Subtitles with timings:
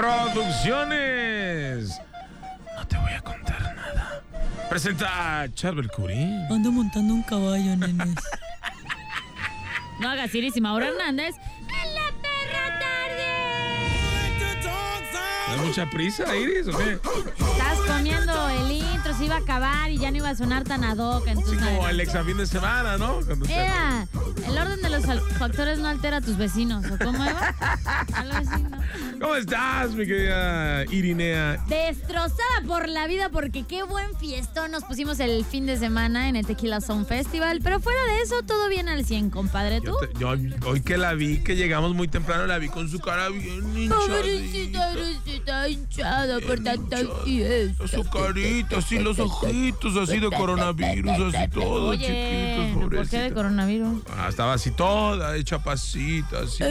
[0.00, 2.00] Producciones.
[2.74, 4.22] No te voy a contar nada.
[4.70, 6.46] Presenta a Charbel Curry.
[6.50, 8.14] Ando montando un caballo, nenes.
[10.00, 11.34] No hagas Iris y Mauro Hernández.
[11.36, 13.26] ¡En la perra tarde!
[15.48, 16.92] ¿Hay mucha prisa, Iris, o qué?
[16.92, 20.82] Estás comiendo el intro, se iba a acabar y ya no iba a sonar tan
[20.82, 21.28] ad hoc.
[21.28, 23.20] Así Entonces, como el extra fin de semana, ¿no?
[23.26, 24.06] Cuando Ea,
[24.48, 25.04] el orden de los
[25.36, 26.86] factores no altera a tus vecinos.
[26.86, 27.54] ¿O cómo Eva?
[28.14, 28.78] Algo así, ¿no?
[29.20, 31.62] ¿Cómo estás, mi querida Irinea?
[31.68, 36.36] Destrozada por la vida porque qué buen fiestón nos pusimos el fin de semana en
[36.36, 37.60] el Tequila Sound Festival.
[37.62, 39.82] Pero fuera de eso, todo bien al 100, compadre.
[39.82, 39.92] ¿Tú?
[40.18, 42.98] Yo, te- yo hoy que la vi, que llegamos muy temprano, la vi con su
[42.98, 44.00] cara bien hinchada.
[44.06, 47.88] Pobrecita, pobrecita, hinchada por tanta fiesta.
[47.88, 53.02] Su carita, así los ojitos, así de coronavirus, así todo, Oye, chiquitos, ¿por qué de
[53.02, 53.34] pobrecita.
[53.34, 54.02] coronavirus?
[54.16, 56.64] Ah, estaba así toda hecha pasita, así.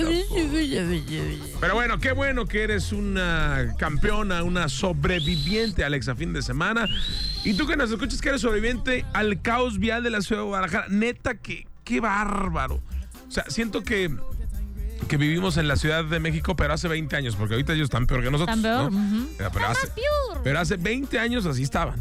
[1.60, 6.88] Pero bueno, qué bueno que eres una campeona, una sobreviviente, Alexa, fin de semana.
[7.44, 10.48] Y tú que nos escuchas que eres sobreviviente al caos vial de la ciudad de
[10.48, 10.86] Guadalajara.
[10.90, 12.76] Neta, que qué bárbaro.
[13.28, 14.14] O sea, siento que,
[15.08, 18.08] que vivimos en la Ciudad de México, pero hace 20 años, porque ahorita ellos están
[18.08, 18.58] peor que nosotros.
[18.58, 18.92] Están peor,
[19.54, 20.42] Pero, hace, peor.
[20.44, 22.00] pero hace 20 años así estaban.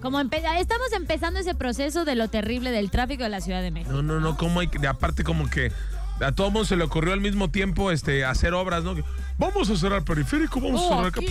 [0.00, 3.70] Como- empe- estamos empezando ese proceso de lo terrible del tráfico de la Ciudad de
[3.70, 3.92] México.
[3.92, 5.70] No, no, no, como hay que, aparte como que
[6.20, 8.94] a todo mundo se le ocurrió al mismo tiempo este hacer obras, ¿no?
[9.38, 11.20] Vamos a cerrar periférico, vamos a Oh, cerrar acá.
[11.20, 11.28] aquí,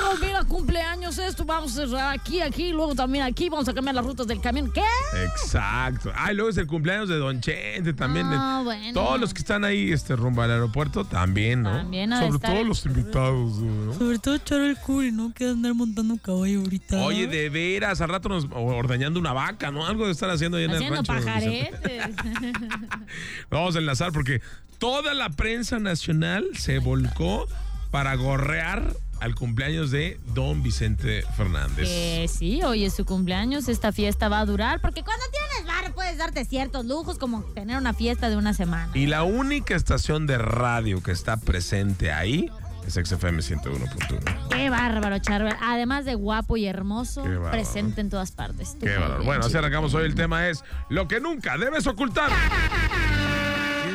[0.00, 3.94] luego mira, cumpleaños esto, vamos a cerrar aquí, aquí, luego también aquí, vamos a cambiar
[3.94, 4.72] las rutas del camión.
[4.72, 4.80] ¿Qué?
[5.24, 6.10] Exacto.
[6.16, 8.30] Ah, y luego es el cumpleaños de Don Chente también.
[8.30, 8.94] de- Ah, bueno.
[8.94, 11.72] Todos los que están ahí este, rumbo al aeropuerto también, ¿no?
[11.72, 13.92] También de Sobre estar todo el- los invitados, ¿no?
[13.94, 15.32] Sobre todo Charo Curry, ¿no?
[15.34, 17.02] Que andar montando un caballo ahorita.
[17.02, 19.86] Oye, de veras, al rato nos ordeñando una vaca, ¿no?
[19.86, 21.24] Algo de estar haciendo ahí en Haciendo el rancho.
[21.26, 22.02] pajaretes.
[23.50, 24.40] Vamos a enlazar porque
[24.82, 27.46] toda la prensa nacional se volcó
[27.92, 31.88] para gorrear al cumpleaños de Don Vicente Fernández.
[31.88, 35.94] Que sí, hoy es su cumpleaños, esta fiesta va a durar, porque cuando tienes bar
[35.94, 38.90] puedes darte ciertos lujos como tener una fiesta de una semana.
[38.94, 42.50] Y la única estación de radio que está presente ahí
[42.84, 44.48] es XFM 101.1.
[44.48, 45.54] Qué bárbaro, Charbel.
[45.62, 47.52] Además de guapo y hermoso, bárbaro.
[47.52, 48.76] presente en todas partes.
[48.80, 50.06] Qué bien, Bueno, así arrancamos hoy.
[50.06, 52.30] El tema es lo que nunca debes ocultar.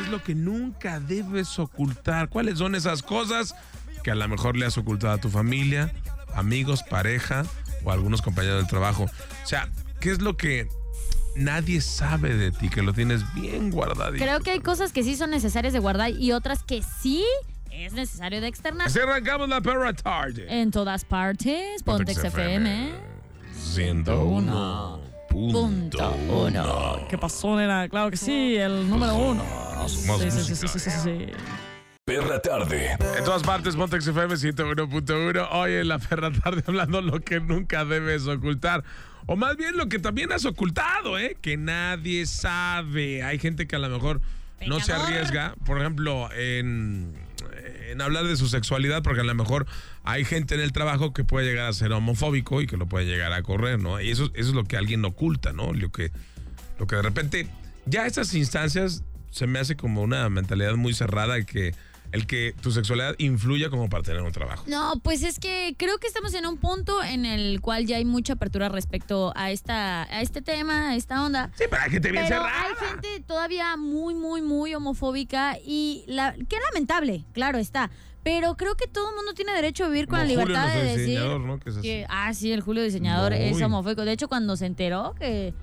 [0.08, 2.30] ¿Qué es lo que nunca debes ocultar?
[2.30, 3.54] ¿Cuáles son esas cosas
[4.02, 5.92] que a lo mejor le has ocultado a tu familia,
[6.34, 7.44] amigos, pareja
[7.84, 9.02] o a algunos compañeros del trabajo?
[9.04, 9.68] O sea,
[10.00, 10.66] ¿qué es lo que
[11.36, 14.24] nadie sabe de ti, que lo tienes bien guardadito?
[14.24, 17.22] Creo que hay cosas que sí son necesarias de guardar y otras que sí
[17.70, 18.86] es necesario de externar.
[18.86, 20.46] Así arrancamos la perra tarde.
[20.48, 22.94] En todas partes, Pontex FM.
[23.52, 25.07] 101.
[25.38, 27.06] Punto uno.
[27.08, 27.88] ¿Qué pasó, nena?
[27.88, 29.44] Claro que sí, el número uno.
[29.76, 31.26] Más Sí, sí, sí, sí, sí, sí, sí.
[32.04, 32.96] Perra Tarde.
[33.16, 35.48] En todas partes, Pontex FM 101.1.
[35.52, 38.82] Hoy en la perra tarde hablando lo que nunca debes ocultar.
[39.26, 41.36] O más bien lo que también has ocultado, ¿eh?
[41.40, 43.22] Que nadie sabe.
[43.22, 44.20] Hay gente que a lo mejor
[44.66, 47.14] no se arriesga, por ejemplo, en,
[47.90, 49.66] en hablar de su sexualidad, porque a lo mejor
[50.04, 53.06] hay gente en el trabajo que puede llegar a ser homofóbico y que lo puede
[53.06, 54.00] llegar a correr, ¿no?
[54.00, 55.72] Y eso, eso es lo que alguien oculta, ¿no?
[55.72, 56.10] Lo que,
[56.78, 57.48] lo que de repente,
[57.86, 61.74] ya estas instancias se me hace como una mentalidad muy cerrada que
[62.12, 64.64] el que tu sexualidad influya como para tener un trabajo.
[64.66, 68.04] No, pues es que creo que estamos en un punto en el cual ya hay
[68.04, 71.50] mucha apertura respecto a esta a este tema, a esta onda.
[71.56, 72.62] Sí, pero hay gente bien Pero cerrada.
[72.62, 77.90] hay gente todavía muy, muy, muy homofóbica y la, qué lamentable, claro está.
[78.24, 80.74] Pero creo que todo el mundo tiene derecho a vivir con Como la Julio, libertad
[80.74, 81.60] nuestro de decir ¿no?
[81.60, 84.04] Que que, ah, sí, el Julio diseñador es homofóbico.
[84.04, 85.54] De hecho, cuando se enteró que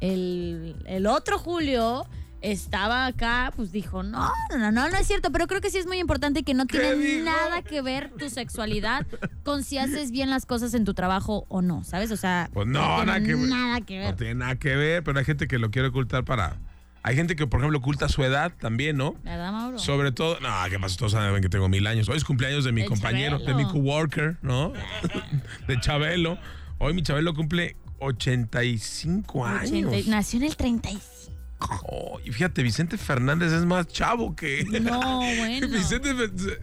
[0.00, 2.06] el, el otro Julio
[2.42, 5.78] estaba acá, pues dijo, no, no, no, no, no es cierto, pero creo que sí
[5.78, 9.06] es muy importante que no ¿Qué tiene nada que ver tu sexualidad
[9.44, 12.10] con si haces bien las cosas en tu trabajo o no, ¿sabes?
[12.10, 13.48] O sea, Pues no, nada que ver.
[13.48, 14.10] nada que ver.
[14.10, 16.56] No tiene nada que ver, pero hay gente que lo quiere ocultar para.
[17.04, 19.14] Hay gente que, por ejemplo, oculta su edad también, ¿no?
[19.24, 19.78] ¿Verdad, Mauro?
[19.78, 20.96] Sobre todo, no, ¿qué pasa?
[20.96, 22.08] Todos saben que tengo mil años.
[22.08, 23.58] Hoy es cumpleaños de mi De compañero, Chabelo.
[23.58, 24.72] de mi coworker, ¿no?
[25.68, 26.38] de Chabelo.
[26.78, 29.88] Hoy mi Chabelo cumple 85 años.
[29.92, 31.11] 80 nació en el 35.
[31.84, 34.64] Oh, y fíjate, Vicente Fernández es más chavo que.
[34.80, 35.68] No, bueno.
[35.68, 36.14] Vicente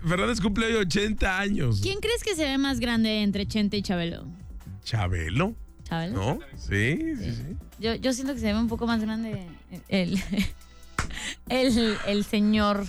[0.08, 1.80] Fernández cumple hoy 80 años.
[1.82, 4.26] ¿Quién crees que se ve más grande entre Chente y Chabelo?
[4.84, 5.56] ¿Chabelo?
[5.84, 6.14] ¿Chabelo?
[6.14, 6.40] ¿No?
[6.58, 7.56] Sí, sí, sí.
[7.80, 9.48] Yo, yo siento que se ve un poco más grande
[9.88, 10.22] el,
[11.50, 12.86] el, el señor.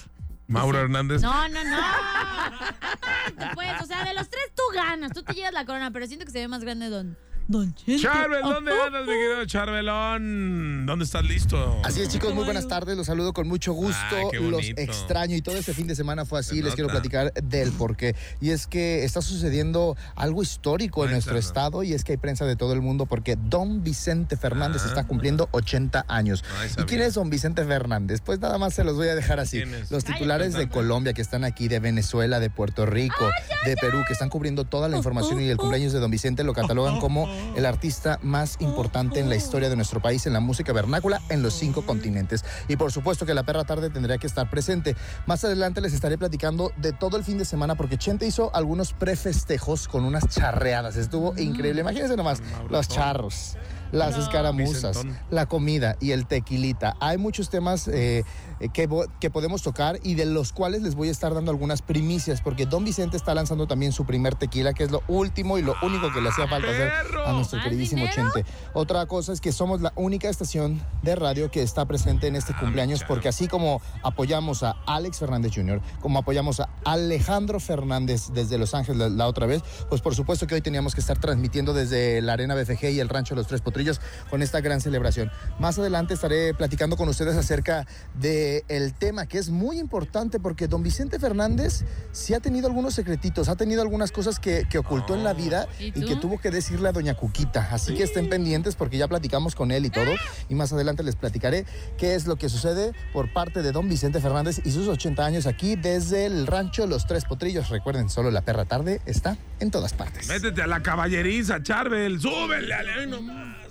[0.49, 1.23] Mauro Hernández.
[1.23, 1.77] No, no, no.
[3.55, 6.27] Pues, o sea, de los tres tú ganas, tú te llevas la corona, pero siento
[6.27, 7.17] que se ve más grande Don.
[7.51, 8.01] Don Chente.
[8.01, 10.87] Charbel, Oh, ¿dónde andas, mi querido Charbelón?
[10.87, 11.81] ¿Dónde estás listo?
[11.85, 12.97] Así es, chicos, muy buenas tardes.
[12.97, 13.97] Los saludo con mucho gusto.
[14.13, 16.59] Ah, qué Los extraño y todo este fin de semana fue así.
[16.59, 18.15] Se Les quiero platicar del porqué.
[18.41, 22.45] Y es que está sucediendo algo histórico en nuestro estado y es que hay prensa
[22.45, 24.89] de todo el mundo porque Don Vicente Fernández Ah.
[24.89, 26.45] está cumpliendo 80 años.
[26.79, 28.21] ¿Y quién es Don Vicente Fernández?
[28.25, 29.61] Pues nada más se los voy a dejar así.
[29.91, 33.29] Los titulares de Colombia que están aquí, de Venezuela, de Puerto Rico,
[33.65, 36.53] de Perú, que están cubriendo toda la información y el cumpleaños de Don Vicente lo
[36.55, 40.73] catalogan como el artista más importante en la historia de nuestro país en la música
[40.73, 42.45] vernácula en los cinco continentes.
[42.69, 44.97] Y por supuesto que la perra tarde tendría que estar presente.
[45.27, 48.93] Más adelante les estaré platicando de todo el fin de semana porque Chente hizo algunos
[48.93, 50.97] prefestejos con unas charreadas.
[50.97, 51.81] Estuvo increíble.
[51.81, 53.57] Imagínense nomás los charros.
[53.93, 55.19] Las escaramuzas, Vicentón.
[55.31, 56.97] la comida y el tequilita.
[57.01, 58.25] Hay muchos temas eh,
[58.61, 58.89] eh, que,
[59.19, 62.67] que podemos tocar y de los cuales les voy a estar dando algunas primicias porque
[62.67, 66.13] Don Vicente está lanzando también su primer tequila, que es lo último y lo único
[66.13, 66.93] que le hacía falta hacer
[67.27, 68.33] a nuestro ¿Más queridísimo dinero?
[68.33, 68.51] Chente.
[68.75, 72.55] Otra cosa es que somos la única estación de radio que está presente en este
[72.55, 78.59] cumpleaños porque así como apoyamos a Alex Fernández Jr., como apoyamos a Alejandro Fernández desde
[78.59, 81.73] Los Ángeles la, la otra vez, pues por supuesto que hoy teníamos que estar transmitiendo
[81.75, 83.80] desde la Arena BFG y el Rancho Los Tres Potrillos
[84.29, 85.31] con esta gran celebración.
[85.59, 90.69] Más adelante estaré platicando con ustedes acerca del el tema que es muy importante porque
[90.69, 95.15] don Vicente Fernández sí ha tenido algunos secretitos, ha tenido algunas cosas que, que ocultó
[95.15, 97.69] en la vida ¿Y y que tuvo que decirle a doña Cuquita.
[97.73, 100.13] Así que estén pendientes porque ya platicamos con él y todo.
[100.49, 101.65] Y más adelante les platicaré
[101.99, 105.47] qué es lo que sucede por parte de don Vicente Fernández y sus 80 años
[105.47, 107.69] aquí desde el rancho Los Tres Potrillos.
[107.69, 110.29] Recuerden, solo la perra tarde está en todas partes.
[110.29, 112.21] Métete a la caballeriza, Charbel.
[112.21, 113.70] Súbele, ale, nomás.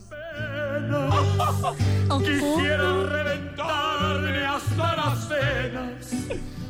[2.20, 6.14] Quisiera reventarme hasta las venas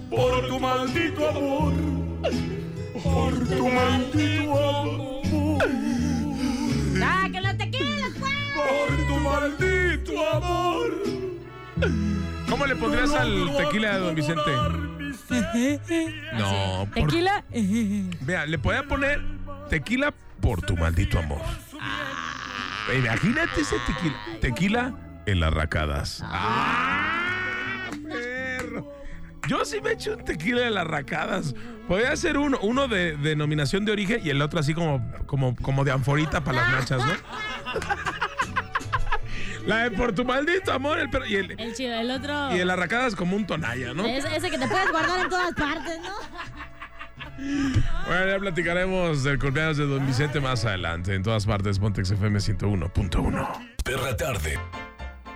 [0.09, 1.73] por tu maldito amor,
[3.03, 5.59] por tu maldito amor,
[7.01, 8.33] ¡Ah, que los tequilas, pues!
[8.55, 10.91] por tu maldito amor.
[12.49, 14.51] ¿Cómo le pondrías al tequila de Don Vicente?
[16.37, 17.43] No, por- Tequila.
[18.21, 19.21] Vea, le podía poner
[19.69, 21.41] tequila por tu maldito amor.
[22.97, 24.15] Imagínate ese tequila.
[24.41, 24.93] Tequila
[25.25, 26.21] en las racadas.
[26.25, 27.89] ¡Ah!
[28.07, 28.91] perro!
[29.47, 31.53] Yo sí me echo un tequila en las racadas.
[31.87, 35.83] Podría ser uno, uno de denominación de origen y el otro así como, como, como
[35.83, 37.13] de anforita para las nachas, ¿no?
[39.65, 41.25] La de por tu maldito amor, el perro.
[41.25, 42.55] Y el, El chido, el otro.
[42.55, 44.05] y en las racadas como un tonalla, ¿no?
[44.05, 46.13] Ese, ese que te puedes guardar en todas partes, ¿no?
[48.07, 51.15] Bueno, ya platicaremos del cumpleaños de Don Vicente más adelante.
[51.15, 53.75] En todas partes, Pontex FM 101.1.
[53.83, 54.59] Perra tarde.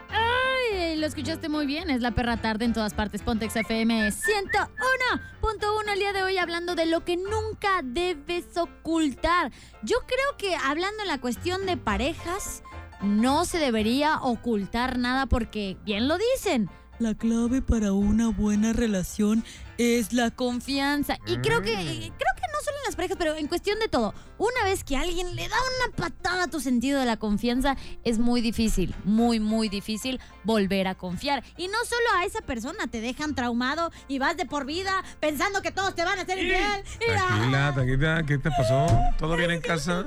[0.09, 1.89] Ay, lo escuchaste muy bien.
[1.89, 3.21] Es la perra tarde en todas partes.
[3.21, 9.51] Pontex FM 101.1 el día de hoy hablando de lo que nunca debes ocultar.
[9.83, 12.63] Yo creo que hablando en la cuestión de parejas,
[13.01, 16.69] no se debería ocultar nada porque bien lo dicen.
[16.99, 19.43] La clave para una buena relación
[19.79, 21.17] es la Confianza.
[21.25, 24.13] Y creo que, creo que no solo en las parejas, pero en cuestión de todo.
[24.37, 28.19] Una vez que alguien le da una patada a tu sentido de la confianza, es
[28.19, 31.43] muy difícil, muy, muy difícil volver a confiar.
[31.57, 35.63] Y no solo a esa persona, te dejan traumado y vas de por vida pensando
[35.63, 36.83] que todos te van a hacer infiel.
[36.99, 38.85] Tranquila, tranquila, ¿qué te pasó?
[39.17, 40.05] ¿Todo bien en casa?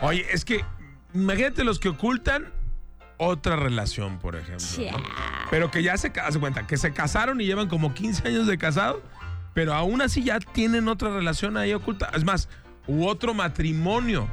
[0.00, 0.64] Oye, es que
[1.14, 2.52] imagínate los que ocultan
[3.22, 4.66] otra relación, por ejemplo.
[4.66, 4.76] ¿no?
[4.76, 4.94] Chia.
[5.50, 8.46] Pero que ya se haz de cuenta, que se casaron y llevan como 15 años
[8.46, 9.02] de casado,
[9.54, 12.10] pero aún así ya tienen otra relación ahí oculta.
[12.14, 12.48] Es más,
[12.86, 14.28] u otro matrimonio.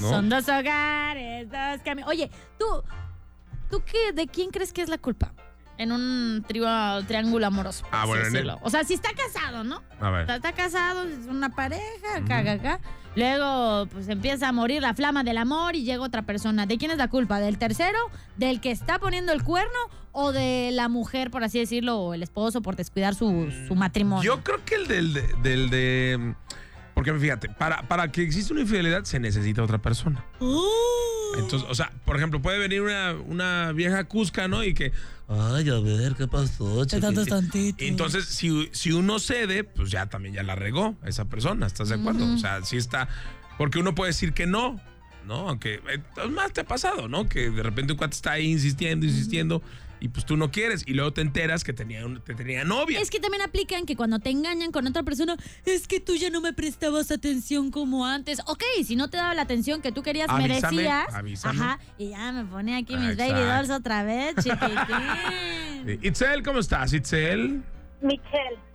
[0.00, 0.08] ¿no?
[0.08, 2.10] Son dos hogares, dos caminos.
[2.10, 2.66] Oye, tú,
[3.70, 5.32] ¿tú qué, de quién crees que es la culpa?
[5.80, 7.86] En un triángulo amoroso.
[7.90, 8.50] Ah, bueno, en el-.
[8.62, 9.82] O sea, si está casado, ¿no?
[9.98, 10.20] A ver.
[10.22, 12.80] Está, está casado, es una pareja, acá, acá.
[13.16, 16.66] Luego, pues empieza a morir la flama del amor y llega otra persona.
[16.66, 17.40] ¿De quién es la culpa?
[17.40, 17.98] ¿Del tercero?
[18.36, 19.78] ¿Del que está poniendo el cuerno?
[20.12, 24.22] ¿O de la mujer, por así decirlo, o el esposo por descuidar su, su matrimonio?
[24.36, 26.34] Yo creo que el del de, del de-
[27.00, 30.22] porque fíjate, para, para que exista una infidelidad se necesita otra persona.
[31.38, 34.62] Entonces, o sea, por ejemplo, puede venir una, una vieja cusca, ¿no?
[34.62, 34.92] Y que,
[35.26, 36.84] ay, a ver, ¿qué pasó?
[36.84, 37.84] Te tanto chiquita?" tantito.
[37.84, 41.88] Entonces, si, si uno cede, pues ya también ya la regó a esa persona, ¿estás
[41.88, 42.34] de acuerdo?
[42.34, 43.08] O sea, sí está,
[43.56, 44.78] porque uno puede decir que no,
[45.26, 45.48] ¿no?
[45.48, 47.30] Aunque, eh, es más te ha pasado, ¿no?
[47.30, 49.62] Que de repente un cuate está ahí insistiendo, insistiendo,
[50.00, 53.00] y pues tú no quieres y luego te enteras que tenía, te tenía novia.
[53.00, 56.30] Es que también aplican que cuando te engañan con otra persona, es que tú ya
[56.30, 58.40] no me prestabas atención como antes.
[58.46, 61.14] Ok, si no te daba la atención que tú querías, Avísame, merecías.
[61.14, 61.60] avísame.
[61.60, 63.34] Ajá, y ya me pone aquí mis Exacto.
[63.34, 64.60] baby dolls otra vez, chiquitín.
[65.86, 67.62] Eh, Itzel, ¿cómo estás, Itzel?
[68.02, 68.69] Michelle.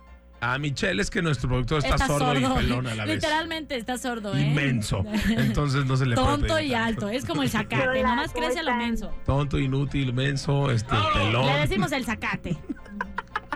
[0.48, 3.16] Ah, Michelle, es que nuestro productor está, Está sordo, y pelón a la vez.
[3.16, 4.42] Literalmente está sordo, ¿eh?
[4.42, 5.04] Inmenso.
[5.28, 7.08] Entonces no se le puede Tonto pedir y alto.
[7.08, 8.00] Es como el zacate.
[8.00, 9.12] Nomás ¿cómo crece a lo menso.
[9.24, 11.46] Tonto, inútil, menso, este, pelón.
[11.46, 12.56] Le decimos el zacate.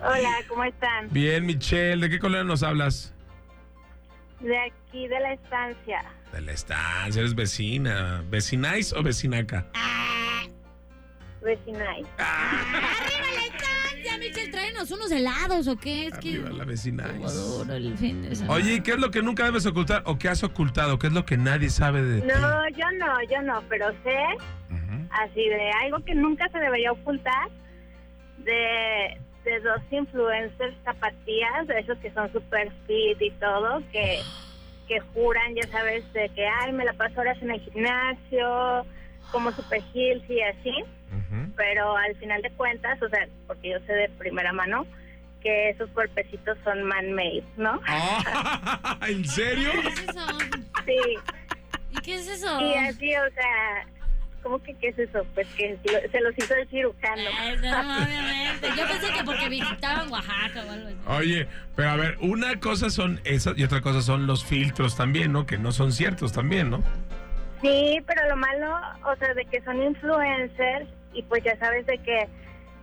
[0.02, 1.08] Hola, ¿cómo están?
[1.10, 3.14] Bien, Michelle, ¿de qué colonia nos hablas?
[4.40, 6.04] De aquí de la estancia.
[6.32, 8.24] De la estancia, eres vecina.
[8.28, 9.66] ¿Vecinais o vecinaca?
[11.42, 12.04] Vecinay.
[12.18, 14.50] ¡Arriba la estancia, Michelle!
[14.50, 16.08] Tráenos unos helados o qué.
[16.08, 16.30] Es que.
[16.30, 18.54] Arriba la fin de semana.
[18.54, 20.98] Oye, ¿y ¿qué es lo que nunca debes ocultar o qué has ocultado?
[20.98, 22.26] ¿Qué es lo que nadie sabe de ti?
[22.26, 24.18] No, yo no, yo no, pero sé
[25.10, 27.48] así de algo que nunca se debería ocultar
[28.38, 34.20] de, de dos influencers zapatillas, de esos que son super fit y todo, que,
[34.88, 38.86] que juran, ya sabes, de que, ay, me la paso horas en el gimnasio,
[39.32, 40.74] como super heels y así.
[41.56, 44.86] Pero al final de cuentas, o sea, porque yo sé de primera mano
[45.40, 47.80] que esos cuerpecitos son man-made, ¿no?
[47.86, 49.70] Ah, ¿En serio?
[49.72, 50.26] ¿Qué es eso?
[50.84, 50.98] Sí,
[51.92, 52.60] ¿Y qué es eso?
[52.60, 53.86] y así, o sea,
[54.42, 55.24] ¿cómo que qué es eso?
[55.34, 55.78] Pues que
[56.10, 57.22] se los hizo el cirujano.
[57.38, 58.68] Ay, no, obviamente.
[58.76, 60.96] Yo pensé que porque visitaban Oaxaca o algo así.
[61.06, 65.32] Oye, pero a ver, una cosa son esas y otra cosa son los filtros también,
[65.32, 65.46] ¿no?
[65.46, 66.82] Que no son ciertos también, ¿no?
[67.62, 71.98] Sí, pero lo malo, o sea, de que son influencers y pues ya sabes de
[71.98, 72.28] que,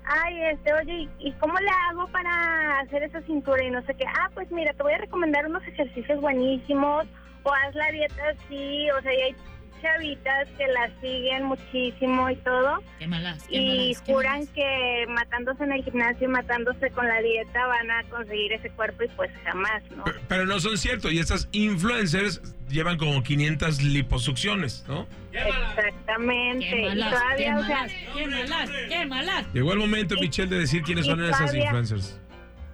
[0.05, 4.05] ay, este, oye, ¿y cómo le hago para hacer esa cintura y no sé qué?
[4.07, 7.05] Ah, pues mira, te voy a recomendar unos ejercicios buenísimos
[7.43, 9.36] o haz la dieta así, o sea, y hay
[9.81, 14.50] chavitas que la siguen muchísimo y todo Qué malas, qué y malas, qué juran malas.
[14.50, 19.03] que matándose en el gimnasio y matándose con la dieta van a conseguir ese cuerpo
[19.03, 20.03] y pues jamás, ¿no?
[20.03, 25.07] Pe- Pero no son ciertos y estas influencers llevan como 500 liposucciones, ¿no?
[25.31, 26.65] Exactamente.
[26.69, 27.15] Qué y malas, qué
[27.46, 29.46] todavía, o sea, malas, qué malas, qué malas.
[29.53, 32.19] Llegó el momento, Michelle, de decir quiénes y son esas todavía- influencers.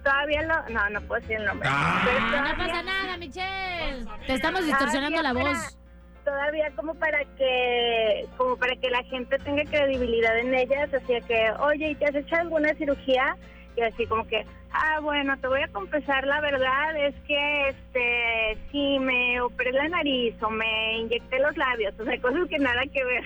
[0.03, 0.69] Todavía lo...
[0.73, 1.69] No, no puedo decir el nombre.
[1.71, 2.03] Ah.
[2.51, 4.05] No pasa nada, Michelle.
[4.27, 5.77] Te estamos distorsionando la voz.
[6.23, 11.51] Todavía como para que como para que la gente tenga credibilidad en ellas, así que,
[11.59, 13.35] oye, ¿y te has hecho alguna cirugía?
[13.75, 18.57] Y así como que, ah, bueno, te voy a confesar la verdad, es que, este,
[18.71, 22.83] sí, me operé la nariz o me inyecté los labios, o sea, cosas que nada
[22.93, 23.23] que ver.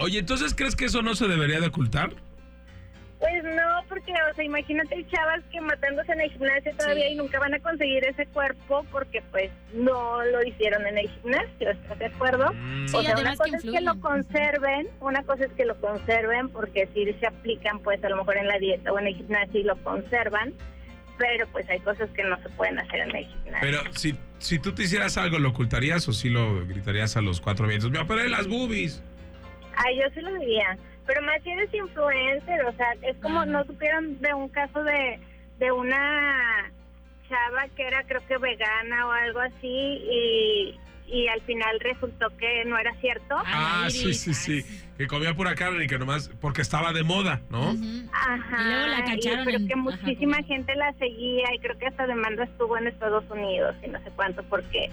[0.00, 2.10] Oye, entonces, ¿crees que eso no se debería de ocultar?
[3.22, 7.12] Pues no, porque, o sea, imagínate chavas que matándose en el gimnasio todavía Sí.
[7.12, 11.70] y nunca van a conseguir ese cuerpo porque, pues, no lo hicieron en el gimnasio,
[11.70, 12.52] ¿estás de acuerdo?
[12.52, 15.64] Mm, Sí, o sea, una que cosa es que lo conserven, una cosa es que
[15.64, 19.06] lo conserven porque si se aplican, pues, a lo mejor en la dieta o en
[19.06, 20.52] el gimnasio y lo conservan,
[21.16, 23.58] pero, pues, hay cosas que no se pueden hacer en el gimnasio.
[23.60, 27.40] Pero si, si tú te hicieras algo, ¿lo ocultarías o sí lo gritarías a los
[27.40, 27.88] cuatro vientos?
[27.92, 29.00] ¡Me operé las boobies!
[29.76, 30.76] Ay, yo sí lo diría.
[31.12, 35.20] Pero más si eres influencer, o sea, es como no supieron de un caso de,
[35.58, 36.72] de una
[37.28, 42.64] chava que era creo que vegana o algo así y, y al final resultó que
[42.64, 43.36] no era cierto.
[43.44, 44.86] Ah, sí, Iris, sí, ah, sí.
[44.96, 47.76] Que comía pura carne y que nomás porque estaba de moda, ¿no?
[48.12, 48.62] Ajá.
[48.62, 52.44] Y luego la cacharon pero que muchísima gente la seguía y creo que hasta demanda
[52.44, 54.90] estuvo en Estados Unidos y no sé cuánto porque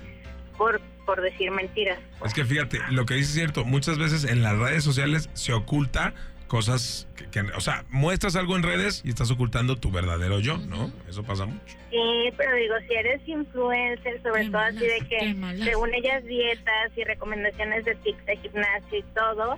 [0.59, 1.97] por por decir mentiras.
[2.23, 5.53] Es que fíjate, lo que dice es cierto, muchas veces en las redes sociales se
[5.53, 6.13] oculta
[6.45, 10.57] cosas que, que- o sea, muestras algo en redes y estás ocultando tu verdadero yo,
[10.59, 10.91] ¿no?
[11.07, 11.77] Eso pasa mucho.
[11.89, 16.91] Sí, pero digo, si eres influencer, sobre Qué todo así de que según ellas dietas
[16.95, 19.57] y recomendaciones de tips de gimnasio y todo,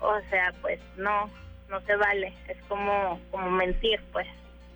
[0.00, 1.28] o sea, pues no,
[1.68, 4.26] no se vale, es como, como mentir, pues.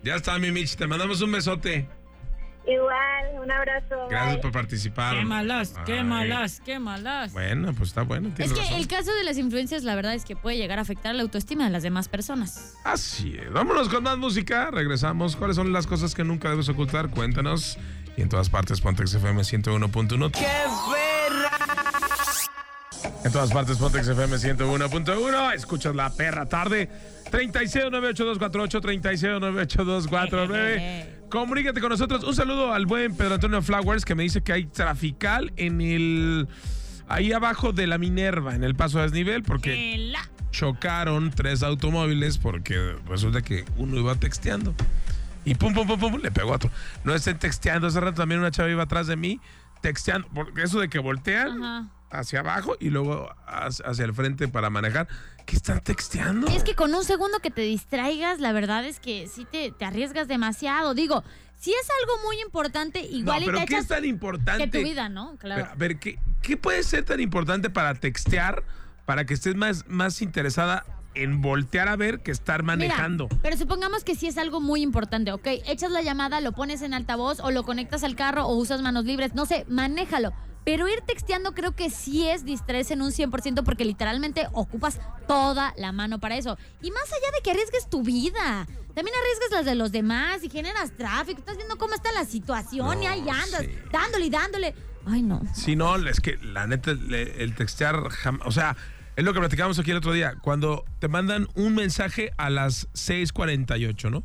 [0.03, 1.87] Ya está, mi Mitch, te mandamos un besote.
[2.67, 4.07] Igual, un abrazo.
[4.09, 4.41] Gracias bye.
[4.41, 5.15] por participar.
[5.15, 7.33] Qué malas, qué malas, qué malas.
[7.33, 8.75] Bueno, pues está bueno, Es que razón.
[8.75, 11.63] el caso de las influencias, la verdad es que puede llegar a afectar la autoestima
[11.63, 12.75] de las demás personas.
[12.83, 13.51] Así es.
[13.51, 14.69] Vámonos con más música.
[14.71, 15.35] Regresamos.
[15.35, 17.09] ¿Cuáles son las cosas que nunca debes ocultar?
[17.09, 17.79] Cuéntanos.
[18.15, 20.31] Y en todas partes, Pontex FM 101.1.
[20.31, 20.45] ¡Qué
[23.23, 25.53] En todas partes, Pontex FM 101.1.
[25.55, 26.89] Escuchas la perra tarde.
[27.31, 32.23] 36982483 36982449 Comunícate con nosotros.
[32.25, 36.47] Un saludo al buen Pedro Antonio Flowers que me dice que hay trafical en el.
[37.07, 40.13] Ahí abajo de la Minerva, en el paso a desnivel, porque
[40.51, 44.75] chocaron tres automóviles porque resulta que uno iba texteando.
[45.45, 46.69] Y pum, pum, pum, pum, le pegó a otro.
[47.03, 47.87] No estén texteando.
[47.87, 49.39] Hace rato también una chava iba atrás de mí
[49.81, 50.27] texteando.
[50.33, 51.89] Porque eso de que voltean Ajá.
[52.11, 55.07] Hacia abajo y luego hacia el frente para manejar.
[55.45, 56.47] ¿Qué están texteando?
[56.47, 60.27] Es que con un segundo que te distraigas, la verdad es que sí te, arriesgas
[60.27, 60.93] demasiado.
[60.93, 61.23] Digo,
[61.59, 64.69] si es algo muy importante, igual no, pero ¿qué es tan importante?
[64.69, 65.35] Que tu vida, ¿no?
[65.37, 65.67] Claro.
[65.71, 68.63] a ver, ¿qué, ¿qué, puede ser tan importante para textear
[69.05, 73.27] para que estés más, más interesada en voltear a ver que estar manejando.
[73.41, 75.45] pero supongamos que sí es algo muy importante, ¿ok?
[75.65, 79.05] Echas la llamada, lo pones en altavoz o lo conectas al carro o usas manos
[79.05, 80.31] libres, no sé, manéjalo.
[80.63, 85.73] Pero ir texteando creo que sí es distrés en un 100% porque literalmente ocupas toda
[85.77, 86.57] la mano para eso.
[86.81, 90.49] Y más allá de que arriesgues tu vida, también arriesgas las de los demás y
[90.49, 91.39] generas tráfico.
[91.39, 94.75] Estás viendo cómo está la situación y ahí andas, dándole y dándole.
[95.07, 95.41] Ay, no.
[95.55, 97.95] Si no, es que la neta, el textear,
[98.45, 98.77] o sea,
[99.15, 100.35] es lo que platicamos aquí el otro día.
[100.41, 104.23] Cuando te mandan un mensaje a las 6:48, ¿no?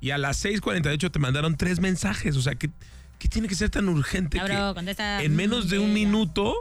[0.00, 2.36] Y a las 6:48 te mandaron tres mensajes.
[2.36, 2.70] O sea, ¿qué,
[3.18, 4.38] qué tiene que ser tan urgente?
[4.38, 6.54] que en menos de un minuto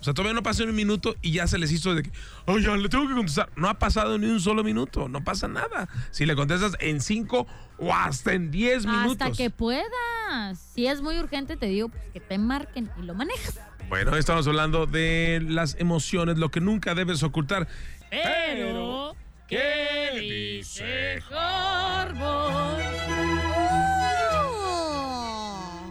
[0.00, 2.10] o sea, todavía no pasó ni un minuto y ya se les hizo de que,
[2.46, 3.50] oye, ya le tengo que contestar.
[3.54, 5.88] No ha pasado ni un solo minuto, no pasa nada.
[6.10, 9.18] Si le contestas en cinco o hasta en diez minutos.
[9.20, 10.58] Hasta que puedas.
[10.74, 13.60] Si es muy urgente, te digo pues, que te marquen y lo manejas.
[13.90, 17.68] Bueno, estamos hablando de las emociones, lo que nunca debes ocultar.
[18.08, 19.14] Pero,
[19.48, 22.99] ¿qué dice Harvard?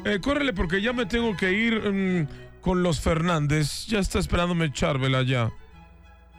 [0.10, 1.92] Eh, córrele porque ya me tengo que ir.
[1.92, 2.28] Mm,
[2.62, 3.86] con los Fernández.
[3.88, 5.51] Ya está esperándome Charbel allá.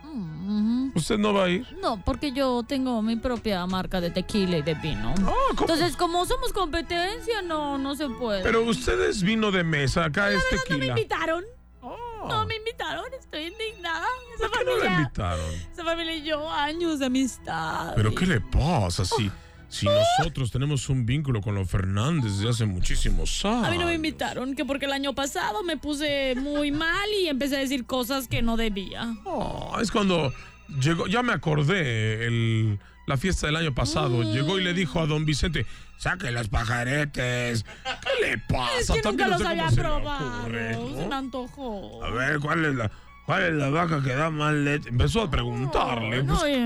[0.05, 1.67] Mm, ¿Usted no va a ir?
[1.81, 5.15] No, porque yo tengo mi propia marca de tequila y de vino.
[5.25, 8.43] Ah, Entonces, como somos competencia, no, no se puede.
[8.43, 10.79] Pero usted es vino de mesa, acá es tequila.
[10.79, 11.45] No me invitaron.
[11.83, 12.27] Ah.
[12.29, 14.07] No me invitaron, estoy indignada.
[14.35, 15.55] Esa ¿Por qué no la invitaron?
[15.73, 17.95] Esa familia y yo, años de amistad.
[17.95, 19.05] ¿Pero qué le pasa?
[19.05, 19.31] Si,
[19.71, 23.69] si nosotros tenemos un vínculo con los Fernández desde hace muchísimos años.
[23.69, 27.29] A mí no me invitaron, que porque el año pasado me puse muy mal y
[27.29, 29.15] empecé a decir cosas que no debía.
[29.25, 30.35] Oh, es cuando
[30.81, 34.19] llegó, ya me acordé, el, la fiesta del año pasado.
[34.19, 34.33] Mm.
[34.33, 35.67] Llegó y le dijo a don Vicente,
[35.99, 37.65] saque los pajaretes.
[37.85, 38.81] ¿Qué le pasa?
[38.81, 40.47] Es que nunca los había probado.
[40.47, 42.05] Se, me antojó.
[42.05, 42.91] A ver, ¿cuál es la,
[43.25, 44.89] cuál es la vaca que da mal leche?
[44.89, 46.25] Empezó a preguntarle.
[46.25, 46.59] No, pues,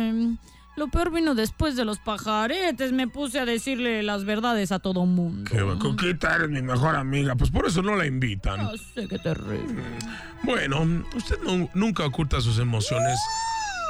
[0.77, 2.93] lo peor vino después de los pajaretes.
[2.93, 5.51] Me puse a decirle las verdades a todo mundo.
[5.51, 7.37] Qué coquita, eres mi mejor amiga.
[7.37, 8.63] Pues por eso no la invitan.
[8.63, 9.83] No sé qué terrible.
[10.43, 11.39] Bueno, usted
[11.75, 13.19] nunca oculta sus emociones.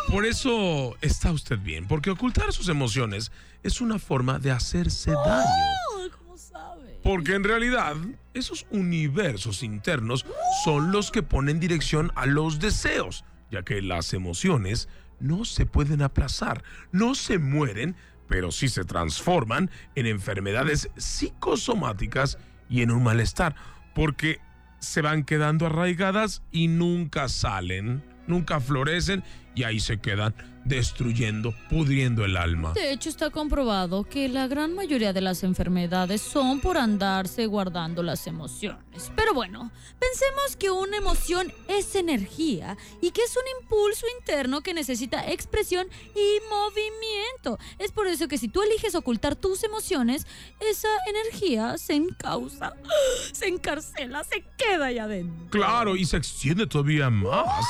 [0.09, 1.87] Por eso está usted bien.
[1.87, 6.11] Porque ocultar sus emociones es una forma de hacerse daño.
[6.19, 7.01] ¿Cómo sabe?
[7.03, 7.97] Porque en realidad,
[8.35, 10.27] esos universos internos
[10.65, 14.89] son los que ponen dirección a los deseos, ya que las emociones
[15.25, 17.97] no se pueden aplazar, no se mueren,
[18.29, 23.57] pero sí se transforman en enfermedades psicosomáticas y en un malestar,
[23.95, 24.41] porque
[24.81, 32.25] se van quedando arraigadas y nunca salen, nunca florecen y ahí se quedan destruyendo, pudriendo
[32.25, 32.73] el alma.
[32.73, 38.03] De hecho, está comprobado que la gran mayoría de las enfermedades son por andarse guardando
[38.03, 39.13] las emociones.
[39.15, 44.75] Pero bueno, pensemos que una emoción es energía y que es un impulso interno que
[44.75, 47.59] necesita expresión y movimiento.
[47.79, 50.27] Es por eso que si tú eliges ocultar tus emociones,
[50.61, 52.75] esa energía se encausa,
[53.33, 55.51] se encarcela, se queda ahí adentro.
[55.51, 57.65] Claro, y se extiende todavía más.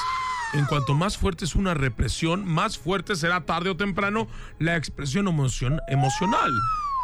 [0.55, 4.29] En cuanto más fuerte es una represión, más fuerte será tarde o temprano
[4.61, 6.53] la expresión emocional.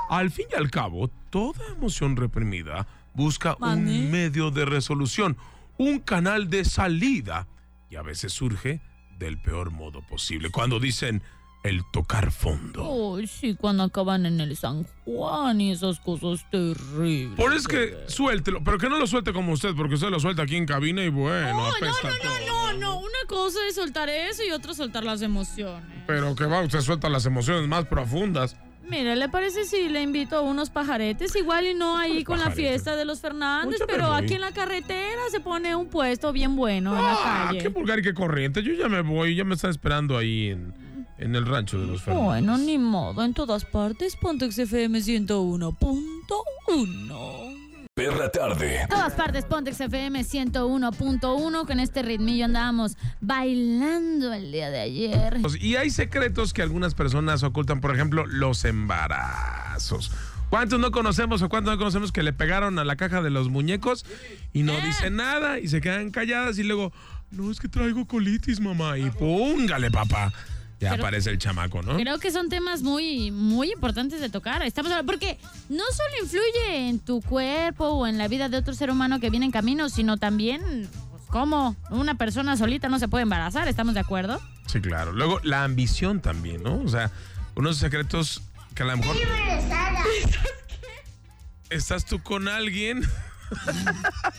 [0.09, 5.37] Al fin y al cabo, toda emoción reprimida busca un medio de resolución,
[5.79, 7.49] un canal de salida,
[7.91, 8.81] y a veces surge
[9.19, 10.51] del peor modo posible.
[10.51, 11.21] Cuando dicen
[11.63, 13.17] el tocar fondo.
[13.17, 17.37] Ay, sí, cuando acaban en el San Juan y esas cosas terribles.
[17.37, 20.21] Por eso es que suéltelo, pero que no lo suelte como usted, porque usted lo
[20.21, 24.09] suelta aquí en cabina y bueno, no, no, no, no, no, una cosa es soltar
[24.09, 25.85] eso y otra soltar las emociones.
[26.07, 28.57] Pero que va, usted suelta las emociones más profundas.
[28.89, 31.37] Mire, ¿le parece si le invito a unos pajaretes?
[31.37, 35.21] Igual y no ahí con la fiesta de los Fernández, pero aquí en la carretera
[35.31, 37.61] se pone un puesto bien bueno en la ah, calle.
[37.61, 38.65] qué vulgar y qué corriente.
[38.65, 40.75] Yo ya me voy, ya me están esperando ahí en
[41.21, 42.27] en el rancho de los Fernández.
[42.27, 43.23] Bueno, ni modo.
[43.23, 47.87] En todas partes, Pontex FM 101.1.
[47.95, 48.83] Perra tarde.
[48.83, 51.67] En todas partes, Pontex FM 101.1.
[51.67, 55.37] Con este ritmillo andábamos bailando el día de ayer.
[55.61, 60.11] Y hay secretos que algunas personas ocultan, por ejemplo, los embarazos.
[60.49, 63.51] ¿Cuántos no conocemos o cuántos no conocemos que le pegaron a la caja de los
[63.51, 64.07] muñecos
[64.53, 66.93] y no dicen nada y se quedan calladas y luego,
[67.31, 70.33] no, es que traigo colitis, mamá, y póngale, papá.
[70.81, 71.97] Ya aparece el chamaco, ¿no?
[71.97, 74.63] Creo que son temas muy, muy importantes de tocar.
[74.63, 75.39] Estamos porque
[75.69, 79.31] no solo influye en tu cuerpo o en la vida de otro ser humano que
[79.31, 80.89] viene en camino, sino también
[81.31, 81.77] ¿Cómo?
[81.91, 84.41] Una persona solita no se puede embarazar, ¿estamos de acuerdo?
[84.67, 85.13] Sí, claro.
[85.13, 86.83] Luego, la ambición también, ¿no?
[86.83, 87.11] O sea,
[87.55, 88.43] unos secretos
[88.75, 89.17] que a lo mejor.
[91.71, 93.05] Estás tú con alguien.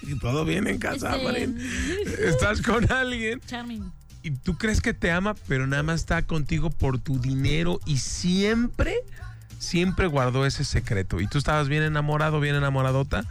[0.02, 1.58] y todo bien en casa, Este- Marín.
[2.20, 3.90] Estás con alguien Charming.
[4.24, 7.98] Y tú crees que te ama, pero nada más está contigo por tu dinero y
[7.98, 8.96] siempre,
[9.60, 11.20] siempre guardó ese secreto.
[11.20, 13.26] Y tú estabas bien enamorado, bien enamoradota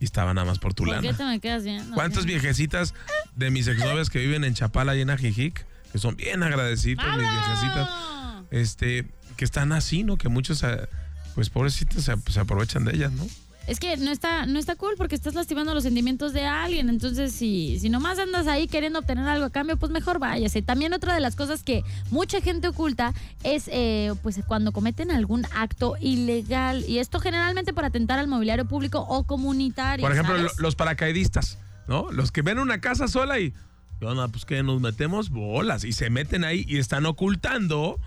[0.00, 1.16] y estaba nada más por tu ¿Por qué lana.
[1.16, 1.90] te me quedas bien?
[1.94, 2.94] ¿Cuántas viejecitas
[3.36, 7.28] de mis exnovias que viven en Chapala y en Ajijic, que son bien agradecidas, mis
[7.30, 7.88] viejecitas,
[8.50, 10.16] este, que están así, ¿no?
[10.16, 10.88] Que muchos, eh,
[11.34, 13.26] pues pobrecitos, se, se aprovechan de ellas, ¿no?
[13.66, 16.88] Es que no está, no está cool porque estás lastimando los sentimientos de alguien.
[16.88, 20.62] Entonces, si, si nomás andas ahí queriendo obtener algo a cambio, pues mejor váyase.
[20.62, 25.46] También otra de las cosas que mucha gente oculta es eh, pues cuando cometen algún
[25.54, 26.84] acto ilegal.
[26.88, 30.04] Y esto generalmente para atentar al mobiliario público o comunitario.
[30.04, 32.10] Por ejemplo, los paracaidistas, ¿no?
[32.10, 33.54] Los que ven una casa sola y.
[34.32, 38.00] Pues que nos metemos bolas y se meten ahí y están ocultando,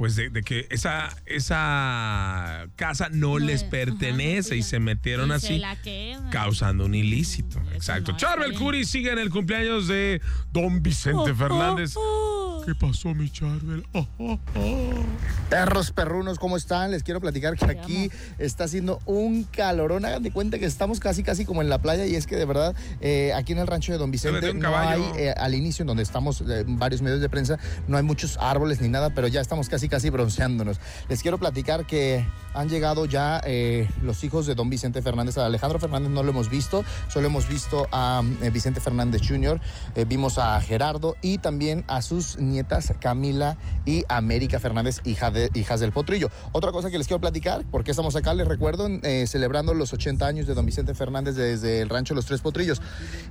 [0.00, 5.26] pues de, de que esa, esa casa no, No, les ajá, pertenece y se metieron
[5.26, 5.58] Y se así.
[5.58, 6.30] la quedan.
[6.30, 7.60] Causando un ilícito.
[7.74, 8.12] Exacto.
[8.12, 8.54] no Charbel.
[8.58, 10.22] Curi sigue en el cumpleaños de
[10.54, 11.92] Don Vicente Oh, Fernández.
[11.96, 12.64] oh, oh.
[12.64, 13.84] ¿Qué pasó, mi Charbel?
[13.92, 15.04] Oh, oh, oh.
[15.50, 16.90] Perros perrunos, ¿cómo están?
[16.92, 20.04] Les quiero platicar que aquí está haciendo un calorón.
[20.06, 22.44] Hagan de cuenta que estamos casi, casi como en la playa y es que de
[22.46, 25.88] verdad eh, aquí en el rancho de Don Vicente no hay, eh, al inicio en
[25.88, 27.58] donde estamos eh, varios medios de prensa,
[27.88, 30.80] no hay muchos árboles ni nada, pero ya estamos casi, casi bronceándonos.
[31.08, 32.24] Les quiero platicar que
[32.54, 35.36] han llegado ya eh, los hijos de Don Vicente Fernández.
[35.38, 39.60] A Alejandro Fernández no lo hemos visto, solo hemos visto a eh, Vicente Fernández Jr.,
[39.94, 45.50] eh, vimos a Gerardo y también a sus nietas Camila y América Fernández, hija de,
[45.54, 46.30] hijas del Potrillo.
[46.52, 50.26] Otra cosa que les quiero platicar, porque estamos acá, les recuerdo, eh, celebrando los 80
[50.26, 52.80] años de Don Vicente Fernández desde el rancho Los Tres Potrillos.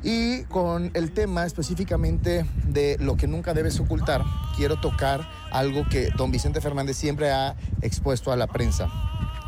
[0.04, 4.24] Y con el tema específicamente de lo que nunca debes ocultar,
[4.56, 8.90] quiero tocar algo que Don Vicente Fernández siempre ha expuesto a la prensa.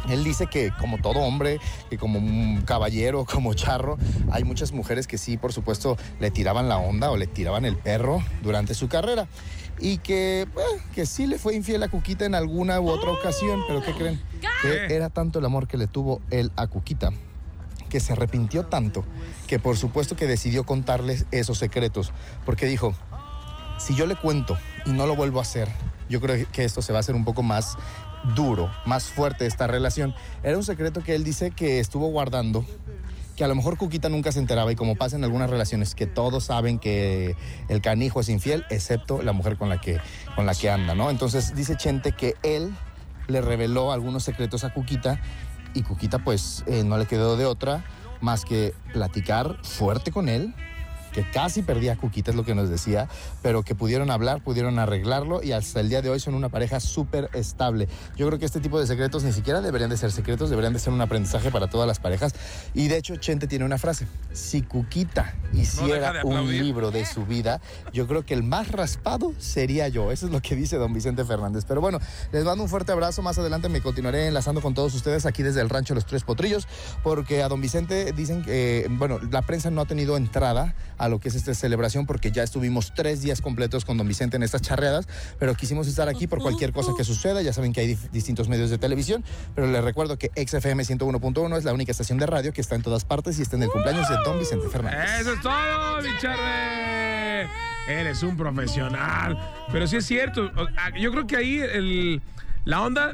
[0.10, 1.60] Él dice que como todo hombre,
[1.90, 3.98] que como un caballero, como charro,
[4.32, 7.78] hay muchas mujeres que sí, por supuesto, le tiraban la onda o le tiraban el
[7.78, 9.28] perro durante su carrera.
[9.80, 13.62] Y que, pues, que sí le fue infiel a Cuquita en alguna u otra ocasión,
[13.68, 14.22] pero ¿qué creen?
[14.62, 17.12] Que era tanto el amor que le tuvo él a Cuquita
[17.90, 19.04] que se arrepintió tanto
[19.48, 22.14] que por supuesto que decidió contarles esos secretos,
[22.46, 22.96] porque dijo,
[23.80, 25.68] si yo le cuento y no lo vuelvo a hacer,
[26.12, 27.78] yo creo que esto se va a hacer un poco más
[28.36, 30.14] duro, más fuerte esta relación.
[30.44, 32.66] Era un secreto que él dice que estuvo guardando,
[33.36, 36.06] que a lo mejor Cuquita nunca se enteraba y como pasa en algunas relaciones, que
[36.06, 37.36] todos saben que
[37.70, 40.00] el canijo es infiel, excepto la mujer con la que,
[40.36, 41.10] con la que anda, ¿no?
[41.10, 42.76] Entonces dice Chente que él
[43.28, 45.22] le reveló algunos secretos a Cuquita
[45.74, 47.86] y Cuquita pues eh, no le quedó de otra
[48.20, 50.54] más que platicar fuerte con él,
[51.12, 53.08] que casi perdía a Cuquita, es lo que nos decía,
[53.42, 56.80] pero que pudieron hablar, pudieron arreglarlo y hasta el día de hoy son una pareja
[56.80, 57.88] súper estable.
[58.16, 60.80] Yo creo que este tipo de secretos ni siquiera deberían de ser secretos, deberían de
[60.80, 62.34] ser un aprendizaje para todas las parejas.
[62.74, 67.26] Y de hecho, Chente tiene una frase, si Cuquita hiciera de un libro de su
[67.26, 67.62] vida,
[67.94, 70.12] yo creo que el más raspado sería yo.
[70.12, 71.66] Eso es lo que dice don Vicente Fernández.
[71.68, 72.00] Pero bueno,
[72.32, 73.22] les mando un fuerte abrazo.
[73.22, 76.68] Más adelante me continuaré enlazando con todos ustedes aquí desde el rancho Los Tres Potrillos,
[77.04, 81.10] porque a don Vicente dicen que, eh, bueno, la prensa no ha tenido entrada a
[81.10, 84.44] lo que es esta celebración porque ya estuvimos tres días completos con don Vicente en
[84.44, 85.08] estas charreadas,
[85.40, 87.42] pero quisimos estar aquí por cualquier cosa que suceda.
[87.42, 89.24] Ya saben que hay dif- distintos medios de televisión,
[89.56, 92.84] pero les recuerdo que XFM 101.1 es la única estación de radio que está en
[92.84, 95.22] todas partes y está en el cumpleaños de don Vicente Fernández.
[95.22, 97.48] Eso es todo, mi Charre.
[97.88, 99.38] Eres un profesional.
[99.72, 100.52] Pero sí es cierto.
[100.78, 102.22] ah, Yo creo que ahí el,
[102.66, 103.14] la onda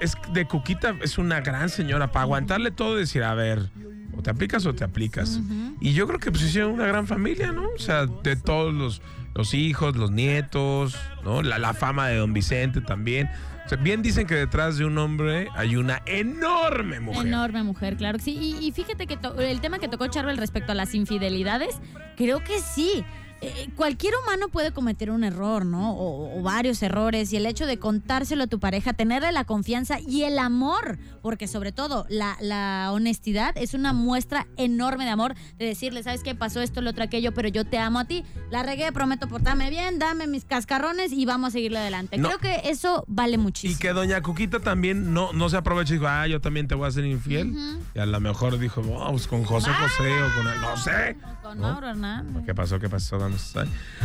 [0.00, 3.70] es de Cuquita es una gran señora para aguantarle todo y decir, a ver,
[4.16, 5.40] o te aplicas o te aplicas.
[5.80, 7.68] Y yo creo que pues hicieron una gran familia, ¿no?
[7.74, 9.02] O sea, de todos los,
[9.34, 11.42] los hijos, los nietos, ¿no?
[11.42, 13.28] La, la fama de don Vicente también.
[13.64, 17.26] O sea, bien dicen que detrás de un hombre hay una enorme mujer.
[17.26, 18.38] Enorme mujer, claro que sí.
[18.60, 21.80] Y, y fíjate que el tema que tocó Charbel respecto a las infidelidades,
[22.16, 23.04] creo que sí.
[23.42, 25.92] Eh, cualquier humano puede cometer un error, ¿no?
[25.92, 27.32] O, o varios errores.
[27.32, 31.46] Y el hecho de contárselo a tu pareja, tenerle la confianza y el amor, porque
[31.46, 36.34] sobre todo la, la honestidad es una muestra enorme de amor, de decirle, ¿sabes qué?
[36.34, 38.24] Pasó esto, lo otro, aquello, pero yo te amo a ti.
[38.50, 42.16] La regué, prometo portarme bien, dame mis cascarrones y vamos a seguirle adelante.
[42.16, 42.28] No.
[42.28, 43.76] Creo que eso vale muchísimo.
[43.76, 46.74] Y que doña Cuquita también no, no se aprovecha y dijo, ah, yo también te
[46.74, 47.54] voy a ser infiel.
[47.94, 51.16] Y a lo mejor dijo, vamos con José José o con él, no sé.
[51.42, 51.72] Con ¿No?
[51.72, 52.44] Mauro Hernández.
[52.46, 52.78] ¿Qué pasó?
[52.78, 53.25] ¿Qué pasó?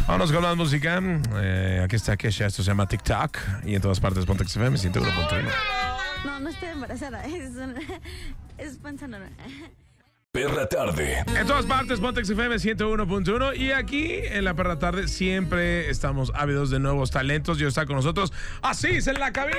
[0.07, 0.99] Vámonos con la música.
[1.35, 3.37] Eh, aquí está Kesha, esto se llama TikTok.
[3.65, 5.43] Y en todas partes, Pontex FM, 101.1.
[6.25, 7.75] No, no estoy embarazada, es, una-
[8.57, 9.31] es panza normal.
[10.31, 11.25] Perra Tarde.
[11.37, 16.69] En todas partes, Pontex FM 101.1 y aquí en la Perra Tarde siempre estamos ávidos
[16.69, 17.59] de nuevos talentos.
[17.59, 18.31] Y está con nosotros
[18.61, 19.57] Asís en la cabina.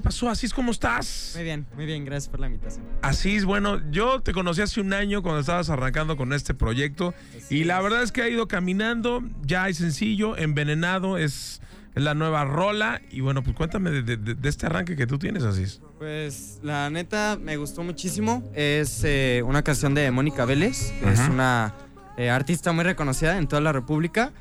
[0.00, 0.54] ¿Qué pasó, Asís?
[0.54, 1.32] ¿Cómo estás?
[1.34, 2.86] Muy bien, muy bien, gracias por la invitación.
[3.02, 7.12] Asís, bueno, yo te conocí hace un año cuando estabas arrancando con este proyecto
[7.50, 11.60] y la verdad es que ha ido caminando, ya hay sencillo, envenenado, es
[11.94, 13.02] es la nueva rola.
[13.10, 15.82] Y bueno, pues cuéntame de, este arranque que tú tienes, Asís.
[15.98, 18.50] Pues la neta me gustó muchísimo.
[18.54, 20.94] Es eh, una canción de Mónica Vélez.
[21.04, 21.74] Es una
[22.16, 24.32] eh, artista muy reconocida en toda la República.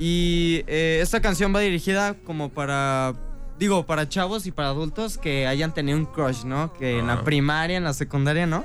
[0.00, 3.14] Y eh, esta canción va dirigida como para,
[3.58, 6.72] digo, para chavos y para adultos que hayan tenido un crush, ¿no?
[6.72, 8.64] Que en la primaria, en la secundaria, ¿no?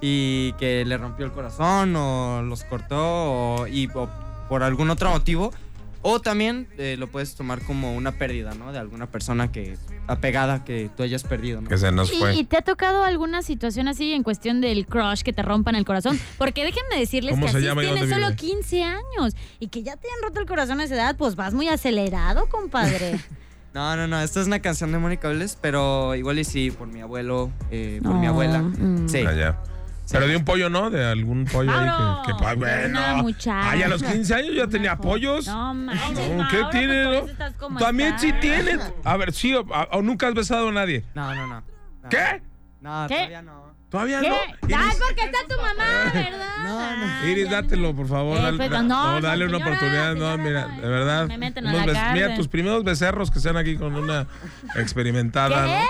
[0.00, 5.52] Y que le rompió el corazón o los cortó y por algún otro motivo
[6.02, 8.72] o también eh, lo puedes tomar como una pérdida, ¿no?
[8.72, 11.68] De alguna persona que apegada que tú hayas perdido, ¿no?
[11.68, 12.36] Que se nos fue.
[12.36, 15.84] ¿Y te ha tocado alguna situación así en cuestión del crush que te rompan el
[15.84, 16.18] corazón?
[16.38, 20.40] Porque déjenme decirles que así tienes solo 15 años y que ya te han roto
[20.40, 23.18] el corazón a esa edad, pues vas muy acelerado, compadre.
[23.74, 24.20] No, no, no.
[24.20, 28.00] Esta es una canción de Mónica Vélez, pero igual y sí, por mi abuelo, eh,
[28.02, 28.60] por mi abuela.
[28.60, 29.08] Mm.
[29.08, 29.24] Sí.
[29.26, 29.56] Ah,
[30.10, 30.90] pero de un pollo, ¿no?
[30.90, 31.88] De algún pollo ahí
[32.24, 32.98] que, que bueno.
[33.46, 35.46] Ay, a los 15 años ya tenía pollos.
[35.46, 35.74] No,
[36.50, 37.24] ¿Qué tiene?
[37.78, 38.78] También sí tiene.
[39.04, 41.04] A ver, sí, o, nunca has besado a nadie.
[41.14, 41.62] No, no, no.
[42.08, 42.42] ¿Qué?
[42.80, 43.68] No, todavía no.
[43.90, 44.34] ¿Todavía no?
[44.34, 46.56] Ay, porque está tu mamá, ¿verdad?
[46.64, 47.28] No, no.
[47.28, 48.36] Iris, dátelo, por favor.
[48.38, 50.14] Eh, pues, no, dale una oportunidad.
[50.14, 51.26] no, mira, de verdad.
[51.26, 54.26] Me meten a la Mira, tus primeros becerros que sean aquí con una
[54.76, 55.64] experimentada.
[55.64, 55.84] ¿Qué?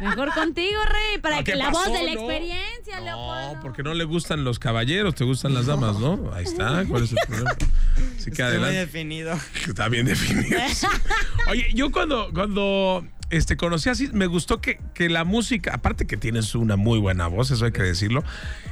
[0.04, 4.44] Mejor contigo, Rey, para que la voz de la experiencia, No, porque no le gustan
[4.44, 6.30] los caballeros, te gustan las damas, ¿no?
[6.34, 7.50] Ahí está, ¿cuál es el problema?
[8.16, 9.40] Así que Está bien definido.
[9.66, 10.60] Está bien definido.
[11.48, 16.16] Oye, yo cuando, cuando este, conocí así, me gustó que, que, la música, aparte que
[16.16, 18.22] tienes una muy buena voz, eso hay que decirlo,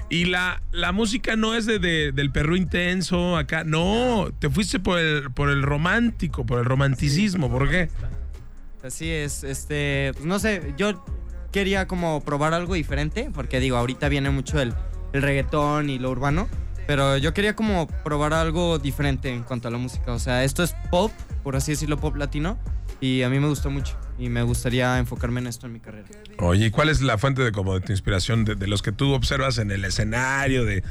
[0.08, 4.98] y la, la música no es de, del perro intenso acá, no, te fuiste por
[4.98, 7.88] el, por el romántico, por el romanticismo, ¿por qué?
[8.82, 11.04] Así es, este, pues no sé, yo
[11.50, 14.74] quería como probar algo diferente, porque digo, ahorita viene mucho el,
[15.12, 16.48] el reggaetón y lo urbano,
[16.86, 20.12] pero yo quería como probar algo diferente en cuanto a la música.
[20.12, 21.10] O sea, esto es pop,
[21.42, 22.58] por así decirlo, pop latino,
[23.00, 26.06] y a mí me gustó mucho y me gustaría enfocarme en esto en mi carrera.
[26.38, 28.92] Oye, ¿y cuál es la fuente de como de tu inspiración de, de los que
[28.92, 30.82] tú observas en el escenario de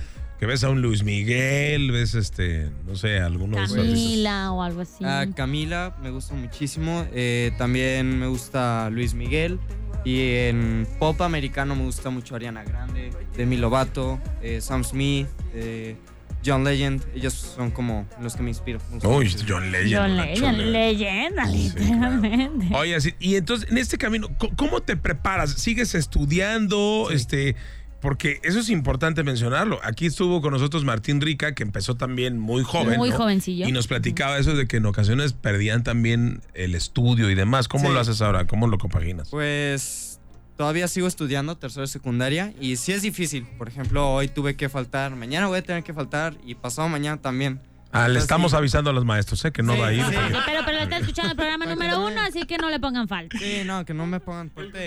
[0.43, 5.05] que ves a un Luis Miguel, ves este, no sé, algunos Camila o algo así.
[5.05, 7.05] A Camila me gusta muchísimo.
[7.13, 9.57] Eh, también me gusta Luis Miguel.
[10.03, 15.95] Y en pop americano me gusta mucho Ariana Grande, Demi Lovato, eh, Sam Smith, eh,
[16.45, 17.03] John Legend.
[17.15, 18.81] Ellos son como los que me inspiran.
[19.03, 19.95] Uy, John Legend.
[19.95, 22.75] John Legend, leyenda, literalmente.
[22.75, 25.51] Oye, y entonces, en este camino, ¿cómo te preparas?
[25.51, 27.09] ¿Sigues estudiando?
[27.11, 27.55] Este
[28.03, 29.79] porque eso es importante mencionarlo.
[29.81, 32.97] Aquí estuvo con nosotros Martín Rica, que empezó también muy joven.
[32.97, 33.65] Muy jovencillo.
[33.65, 37.69] Y nos platicaba eso de que en ocasiones perdían también el estudio y demás.
[37.69, 38.45] ¿Cómo lo haces ahora?
[38.45, 39.29] ¿Cómo lo compaginas?
[39.29, 40.12] Pues
[40.55, 43.45] todavía sigo estudiando tercera secundaria y sí es difícil.
[43.57, 47.21] Por ejemplo, hoy tuve que faltar, mañana voy a tener que faltar y pasado mañana
[47.21, 47.61] también.
[47.95, 49.51] Ah, le estamos avisando a los maestros, ¿eh?
[49.51, 50.03] Que no va a ir.
[50.47, 53.37] pero, pero está escuchando el programa número uno, así que no le pongan falta.
[53.37, 54.79] Sí, no, que no me pongan falta.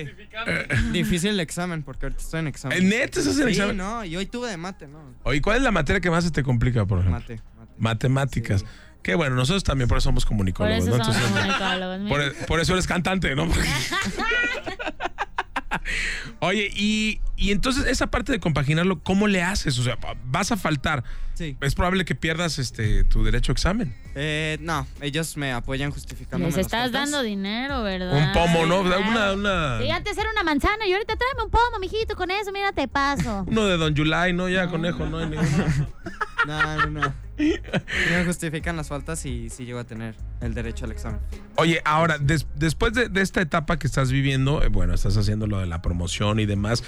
[0.90, 2.78] Difícil el examen, porque ahorita estoy en examen.
[2.78, 3.76] ¿En ¿Neta estás en examen?
[3.76, 5.14] Sí, no, y hoy tuve de mate, ¿no?
[5.22, 7.20] Oye, ¿cuál es la materia que más se te complica, por ejemplo?
[7.20, 7.40] Mate.
[7.78, 8.64] Matemáticas.
[9.04, 10.84] Qué bueno, nosotros también por eso somos comunicólogos.
[10.88, 12.08] Por eso somos comunicólogos.
[12.08, 13.46] Por, por, eso eres cantante, ¿no?
[16.40, 19.78] Oye, y, entonces esa parte de compaginarlo, ¿cómo le haces?
[19.78, 21.04] O sea, vas a faltar.
[21.34, 21.56] Sí.
[21.60, 23.94] Es probable que pierdas este tu derecho a examen.
[24.14, 26.46] Eh, no, ellos me apoyan justificando.
[26.46, 28.16] Les estás dando dinero, ¿verdad?
[28.16, 28.80] Un pomo, ¿no?
[28.80, 29.78] Una, una...
[29.80, 32.88] Sí, antes era una manzana y ahorita tráeme un pomo, mijito, con eso, mira, te
[32.88, 33.44] paso.
[33.46, 34.48] Uno de Don July, ¿no?
[34.48, 35.66] Ya, conejo, no hay ninguno.
[36.46, 37.25] no, no, no.
[37.38, 41.20] Me justifican las faltas y sí llego a tener el derecho al examen.
[41.56, 45.66] Oye, ahora, después de, esta etapa que estás viviendo, eh, bueno, estás haciendo lo de
[45.66, 46.82] la promoción y demás.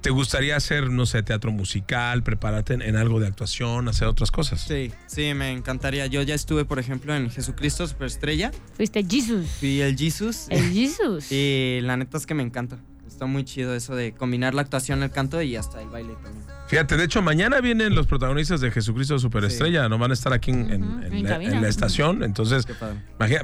[0.00, 4.60] ¿Te gustaría hacer, no sé, teatro musical, prepararte en, algo de actuación, hacer otras cosas?
[4.60, 6.06] Sí, sí, me encantaría.
[6.06, 8.50] Yo ya estuve, por ejemplo, en Jesucristo Superestrella.
[8.74, 9.46] Fuiste Jesus.
[9.60, 10.46] Fui el Jesus.
[10.48, 11.26] El Jesus.
[11.30, 12.78] Y la neta es que me encanta.
[13.12, 16.44] Está muy chido eso de combinar la actuación, el canto y hasta el baile también.
[16.66, 20.50] Fíjate, de hecho, mañana vienen los protagonistas de Jesucristo Superestrella, no van a estar aquí
[20.50, 21.22] en,
[21.60, 22.24] la, estación.
[22.24, 22.66] Entonces,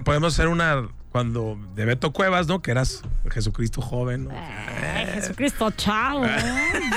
[0.04, 2.60] podemos hacer una cuando de Beto Cuevas, ¿no?
[2.60, 4.24] Que eras Jesucristo joven.
[4.24, 4.30] ¿no?
[4.32, 6.22] Eh, Jesucristo, chao.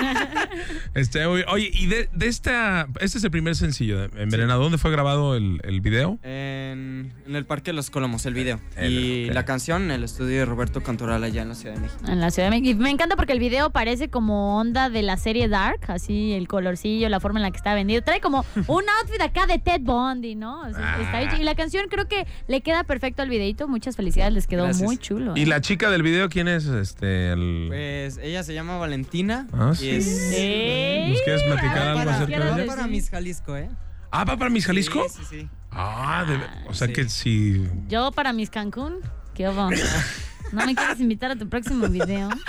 [0.94, 4.62] este, oye, y de, esta, este es el primer sencillo, Envenenado.
[4.62, 6.20] ¿Dónde fue grabado el, el video?
[6.24, 8.60] En, el Parque de los Colomos, el video.
[8.82, 12.04] y la canción en el estudio de Roberto Cantoral allá en la Ciudad de México.
[12.08, 12.82] En la Ciudad de México.
[12.82, 17.10] Me encanta porque el video parece como onda de la serie Dark, así el colorcillo,
[17.10, 18.02] la forma en la que está vendido.
[18.02, 20.64] Trae como un outfit acá de Ted Bundy, ¿no?
[20.76, 21.38] Ah.
[21.40, 23.68] y la canción creo que le queda perfecto al videito.
[23.68, 25.34] Muchas felicidades, les quedó muy chulo.
[25.38, 25.46] ¿Y ¿eh?
[25.46, 26.66] la chica del video quién es?
[26.66, 27.36] Este,
[27.68, 29.48] Pues ella se llama Valentina.
[29.54, 29.92] Ah, sí.
[29.92, 30.08] Es...
[30.08, 32.66] ¿Nos quieres platicar algo acerca de ella?
[32.66, 33.70] para Miss Jalisco, ¿eh?
[34.10, 35.08] Ah, ¿va para Miss Jalisco?
[35.08, 35.50] Sí, sí, sí.
[35.70, 36.26] Ah,
[36.68, 37.68] o sea que sí.
[37.88, 39.02] Yo para Miss Cancún,
[39.36, 39.70] ¿qué hubo?
[40.52, 42.30] ¿No me quieres invitar a tu próximo video?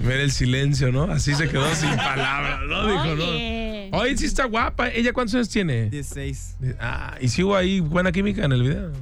[0.00, 1.04] Ver el silencio, ¿no?
[1.04, 2.86] Así se quedó sin palabras, ¿no?
[2.86, 3.98] Dijo, ¿no?
[3.98, 4.88] Oye, sí está guapa.
[4.88, 5.90] ¿Ella cuántos años tiene?
[5.90, 6.56] 16.
[6.80, 8.92] Ah, ¿y si hubo ahí buena química en el video?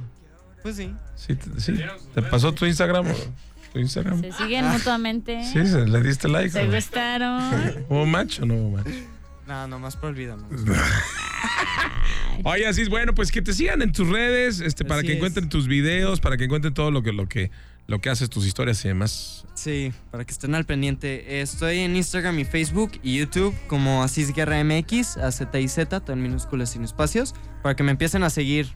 [0.61, 0.93] Pues sí.
[1.15, 1.73] Sí, sí.
[2.13, 3.05] ¿Te pasó tu Instagram?
[3.73, 4.21] ¿Tu Instagram?
[4.21, 5.43] Se siguen mutuamente.
[5.43, 6.49] Sí, le diste like.
[6.49, 7.85] Se gustaron.
[7.89, 8.93] ¿Hubo match o no hubo match?
[9.47, 10.37] No, nomás por olvido.
[12.43, 15.49] Oye, así es bueno, pues que te sigan en tus redes, este, para que encuentren
[15.49, 17.51] tus videos, para que encuentren todo lo que, lo que,
[17.87, 19.45] lo que haces, tus historias y demás.
[19.53, 21.41] Sí, para que estén al pendiente.
[21.41, 25.99] Estoy en Instagram y Facebook y YouTube como Asís Guerra MX, A Z y Z,
[25.99, 28.73] todo en minúsculas sin espacios, para que me empiecen a seguir.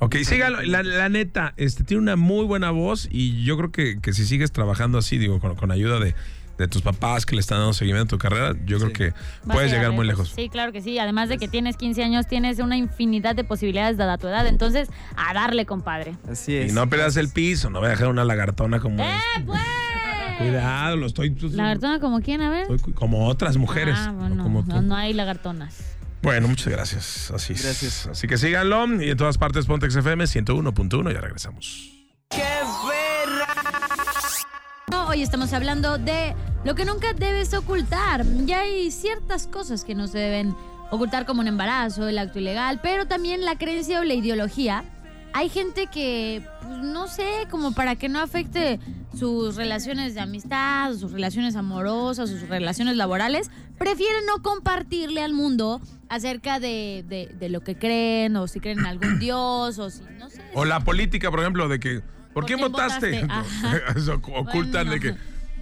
[0.00, 0.62] Ok, sígalo.
[0.62, 4.52] La, neta, este, tiene una muy buena voz y yo creo que, que si sigues
[4.52, 6.14] trabajando así, digo, con ayuda de,
[6.58, 9.14] de tus papás que le están dando seguimiento a tu carrera, yo creo que
[9.46, 10.32] puedes llegar muy lejos.
[10.34, 10.98] Sí, claro que sí.
[10.98, 14.46] Además de que tienes 15 años, tienes una infinidad de posibilidades dada tu edad.
[14.46, 16.16] Entonces, a darle, compadre.
[16.28, 16.72] Así es.
[16.72, 19.02] Y no pierdas el piso, no voy a dejar una lagartona como.
[19.02, 19.14] ¡Eh,
[19.46, 19.60] pues!
[20.38, 21.30] Cuidado, lo estoy.
[21.30, 22.42] ¿Lagartona como quién?
[22.42, 22.66] A ver.
[22.94, 23.96] Como otras mujeres.
[23.96, 25.96] Ah, bueno, no, no, hay lagartonas.
[26.22, 27.30] Bueno, muchas gracias.
[27.30, 28.08] Así Gracias.
[28.08, 31.97] Así que síganlo y en todas partes Pontex FM 101.1 ya regresamos.
[34.90, 38.24] ¡Qué Hoy estamos hablando de lo que nunca debes ocultar.
[38.46, 40.54] Ya hay ciertas cosas que no se deben
[40.90, 44.84] ocultar como un embarazo, el acto ilegal, pero también la creencia o la ideología.
[45.32, 48.80] Hay gente que, pues, no sé, como para que no afecte
[49.16, 55.80] sus relaciones de amistad, sus relaciones amorosas, sus relaciones laborales, prefieren no compartirle al mundo
[56.08, 60.42] acerca de lo que creen o si creen en algún dios o si, no sé.
[60.54, 62.02] O la política, por ejemplo, de que
[62.38, 63.26] ¿Por, qué votaste?
[63.96, 65.14] Eso ocultan de que.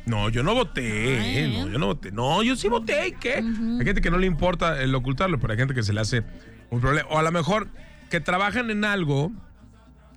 [0.05, 1.49] No, yo no voté.
[1.49, 2.13] no, yo no voté.
[2.13, 3.09] No, yo sí voté.
[3.09, 3.37] ¿Y qué?
[3.37, 6.23] Hay gente que no le importa el ocultarlo, pero hay gente que se le hace
[6.71, 7.09] un problema.
[7.11, 7.69] O a lo mejor
[8.11, 9.33] que trabajan en algo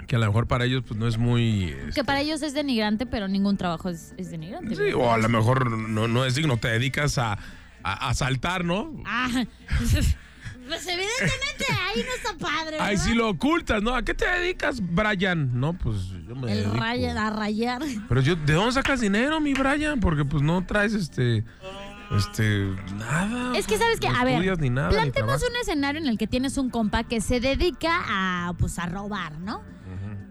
[0.07, 1.67] que a lo mejor para ellos pues no es muy...
[1.67, 4.75] Que este para ellos es denigrante, pero ningún trabajo es, denigrante.
[4.75, 7.33] Sí, o a lo mejor no, no es digno, te dedicas a,
[7.83, 8.91] a, a saltar, ¿no?
[9.05, 9.29] Ah,
[10.69, 12.77] Pues evidentemente ahí no está padre.
[12.79, 13.95] Ahí sí lo ocultas, ¿no?
[13.95, 15.59] ¿A qué te dedicas, Brian?
[15.59, 15.95] No, pues
[16.35, 17.19] El dedico.
[17.19, 17.81] a rayar.
[18.07, 19.99] Pero yo, ¿de dónde sacas dinero, mi Brian?
[19.99, 21.43] Porque pues no traes este.
[22.17, 23.55] Este, nada.
[23.55, 27.03] Es que sabes que, a ver, plantemos un escenario en el que tienes un compa
[27.03, 29.61] que se dedica a, pues, a robar, ¿no?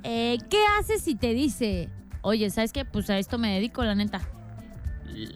[0.02, 1.88] Eh, ¿Qué haces si te dice,
[2.22, 2.84] oye, ¿sabes qué?
[2.84, 4.20] Pues a esto me dedico, la neta.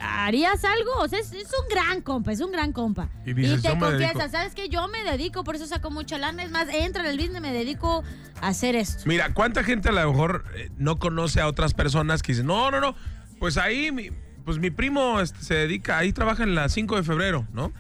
[0.00, 0.90] ¿Harías algo?
[0.98, 3.08] O sea, es, un gran compa, es un gran compa.
[3.24, 4.68] Y, te confiesa, ¿sabes qué?
[4.68, 6.42] Yo me dedico, por eso saco mucha lana.
[6.42, 8.04] Es más, entra en el business, me dedico
[8.40, 9.04] a hacer esto.
[9.06, 12.70] Mira, ¿cuánta gente a lo mejor eh, no conoce a otras personas que dicen, no,
[12.70, 12.94] no, no,
[13.38, 14.10] pues ahí, mi,
[14.44, 17.72] pues mi primo este, se dedica, ahí trabaja en la 5 de febrero, ¿no?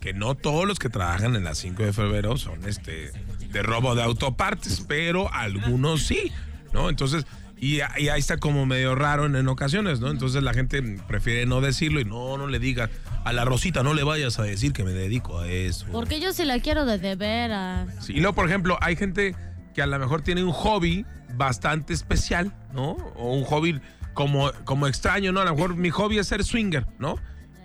[0.00, 3.12] Que no todos los que trabajan en la 5 de febrero son este
[3.50, 6.32] de robo de autopartes, pero algunos sí,
[6.72, 6.90] ¿no?
[6.90, 7.26] Entonces
[7.58, 10.10] y, ahí está como medio raro en, ocasiones, ¿no?
[10.10, 12.90] Entonces la gente prefiere no decirlo y no, no le diga
[13.24, 15.86] a la Rosita, no le vayas a decir que me dedico a eso.
[15.90, 17.88] Porque yo se la quiero de, de veras.
[18.04, 19.34] Sí, y luego, por ejemplo, hay gente
[19.74, 22.92] que a lo mejor tiene un hobby bastante especial, ¿no?
[23.16, 23.80] O un hobby
[24.14, 25.40] como, como extraño, ¿no?
[25.40, 27.16] A lo mejor mi hobby es ser swinger, ¿no?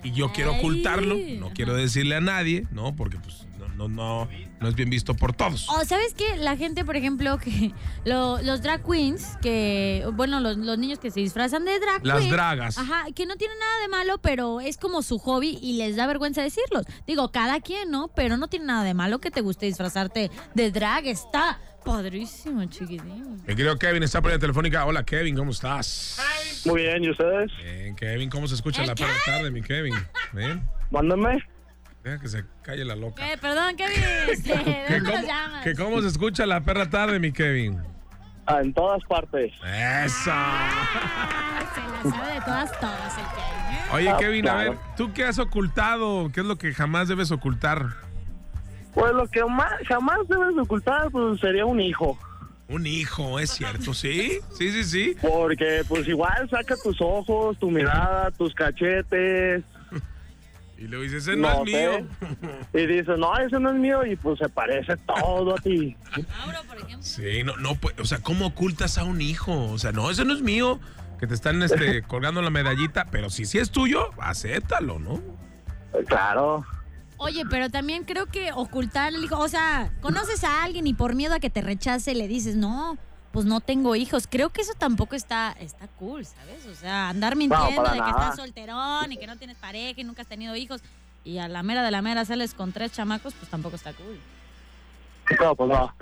[0.04, 2.95] Y yo quiero ocultarlo, no quiero decirle a nadie, ¿no?
[2.95, 3.45] Porque pues
[3.88, 5.67] no, no, no es bien visto por todos.
[5.70, 7.72] O sabes que la gente, por ejemplo, que
[8.06, 12.78] los drag queens, que, bueno, los, niños que se disfrazan de drag Las dragas.
[12.78, 16.08] Ajá, que no tienen nada de malo, pero es como su hobby y les da
[16.08, 16.86] vergüenza decirlos.
[17.08, 18.10] Digo, cada quien, ¿no?
[18.10, 21.08] Pero no tiene nada de malo que te guste disfrazarte de drag.
[21.08, 23.41] Está padrísimo, chiquitín.
[23.48, 24.86] Mi querido Kevin está por la telefónica.
[24.86, 26.22] Hola, Kevin, ¿cómo estás?
[26.65, 27.52] Muy bien, ¿y ustedes?
[27.63, 29.96] Bien, Kevin, ¿cómo se escucha la tarde, mi Kevin?
[30.34, 30.63] ¿Bien?
[30.91, 31.44] Mándame.
[32.04, 33.32] Deja que se calle la loca.
[33.32, 34.04] Eh, perdón, Kevin.
[34.30, 34.56] Este,
[34.90, 37.80] ¿De cómo, que cómo se escucha la perra tarde, mi Kevin.
[38.48, 39.52] Ah, en todas partes.
[39.64, 40.32] ¡Eso!
[40.34, 43.76] Ah, se la sabe de todas, todas el Kevin.
[43.76, 43.89] ¿eh?
[43.93, 46.32] Oye, ah, Kevin, a ver, ¿tú qué has ocultado?
[46.34, 47.86] ¿Qué es lo que jamás debes ocultar?
[48.93, 49.41] Pues lo que
[49.88, 52.18] jamás debes ocultar pues, sería un hijo.
[52.68, 54.39] Un hijo, es cierto, ¿sí?
[54.54, 55.16] Sí, sí, sí.
[55.22, 59.64] Porque pues igual saca tus ojos, tu mirada, tus cachetes.
[60.82, 62.07] Y luego dices, ese no, es mío.
[62.73, 64.03] Y dices, no, ese no es mío.
[64.03, 65.95] Y pues se parece todo a ti.
[67.01, 69.69] Sí, no, no, pues, o sea, ¿cómo ocultas a un hijo?
[69.71, 70.79] O sea, no, ese no es mío.
[71.19, 73.05] Que te están este, colgando la medallita.
[73.11, 75.21] Pero si sí es tuyo, acéptalo, ¿no?
[76.07, 76.65] Claro.
[77.17, 81.13] Oye, pero también creo que ocultar el hijo, o sea, conoces a alguien y por
[81.13, 82.97] miedo a que te rechace le dices, no,
[83.32, 84.27] pues no tengo hijos.
[84.29, 86.65] Creo que eso tampoco está, está cool, ¿sabes?
[86.65, 90.21] O sea, andar mintiendo de que estás solterón y que no tienes pareja y nunca
[90.21, 90.82] has tenido hijos
[91.23, 94.19] y a la mera de la mera sales con tres chamacos, pues tampoco está cool.
[95.39, 95.93] No, pues no.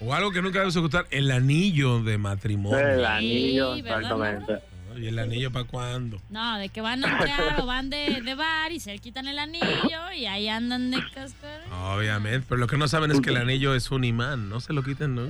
[0.00, 2.78] o algo que nunca debes ocultar, el anillo de matrimonio.
[2.78, 4.60] El anillo, exactamente.
[4.98, 6.20] ¿Y el anillo para cuándo?
[6.30, 9.38] No, de que van a entrar o van de, de, bar y se quitan el
[9.38, 11.60] anillo y ahí andan de cascar.
[11.72, 14.72] Obviamente, pero lo que no saben es que el anillo es un imán, no se
[14.72, 15.28] lo quiten, ¿no?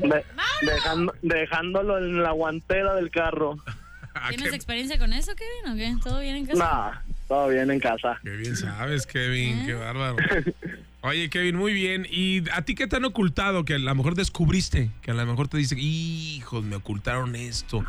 [1.22, 3.56] dejándolo en la guantera del carro.
[4.28, 6.02] ¿Tienes experiencia con eso, Kevin, o qué?
[6.02, 7.02] ¿Todo bien en casa?
[7.04, 8.20] No, todo bien en casa.
[8.22, 9.74] Qué bien sabes, Kevin, qué ¿Eh?
[9.74, 10.16] bárbaro.
[11.04, 12.06] Oye, Kevin, muy bien.
[12.08, 14.90] ¿Y a ti qué te han ocultado que a lo mejor descubriste?
[15.02, 17.84] Que a lo mejor te dicen, hijos, me ocultaron esto.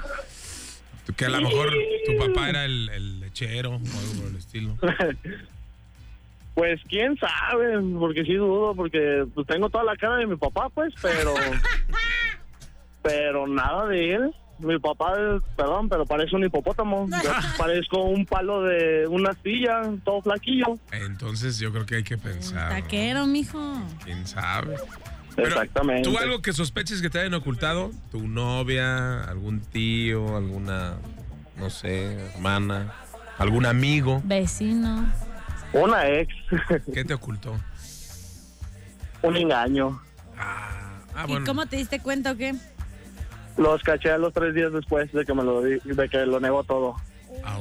[1.15, 1.73] Que a lo mejor
[2.05, 4.77] tu papá era el, lechero o algo por el estilo.
[6.53, 10.69] Pues quién sabe, porque sí dudo, porque pues, tengo toda la cara de mi papá,
[10.69, 11.33] pues, pero.
[13.01, 14.35] pero nada de él.
[14.59, 15.13] Mi papá,
[15.57, 17.09] perdón, pero parece un hipopótamo.
[17.57, 20.77] parezco un palo de una silla, todo flaquillo.
[20.91, 22.69] Entonces yo creo que hay que pensar.
[22.69, 23.59] Taquero, mijo.
[24.03, 24.75] ¿Quién sabe?
[25.37, 26.09] Exactamente.
[26.09, 27.91] ¿Tú algo que sospeches que te hayan ocultado?
[28.11, 30.95] ¿Tu novia, algún tío, alguna,
[31.57, 32.93] no sé, hermana,
[33.37, 34.21] algún amigo?
[34.25, 35.11] Vecino.
[35.73, 36.33] Una ex.
[36.93, 37.59] ¿Qué te ocultó?
[39.23, 40.01] Un engaño.
[40.37, 42.53] Ah, ah ¿Y cómo te diste cuenta o qué?
[43.57, 46.63] Los caché a los tres días después de que me lo de que lo negó
[46.63, 46.95] todo.
[47.43, 47.57] Ah,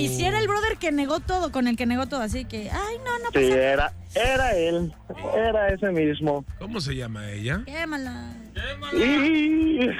[0.00, 2.70] y si era el brother que negó todo, con el que negó todo, así que,
[2.70, 4.92] ay, no, no pasa Sí, era, era él,
[5.36, 6.44] era ese mismo.
[6.58, 7.62] ¿Cómo se llama ella?
[7.66, 8.32] Quémala.
[8.94, 9.90] Y...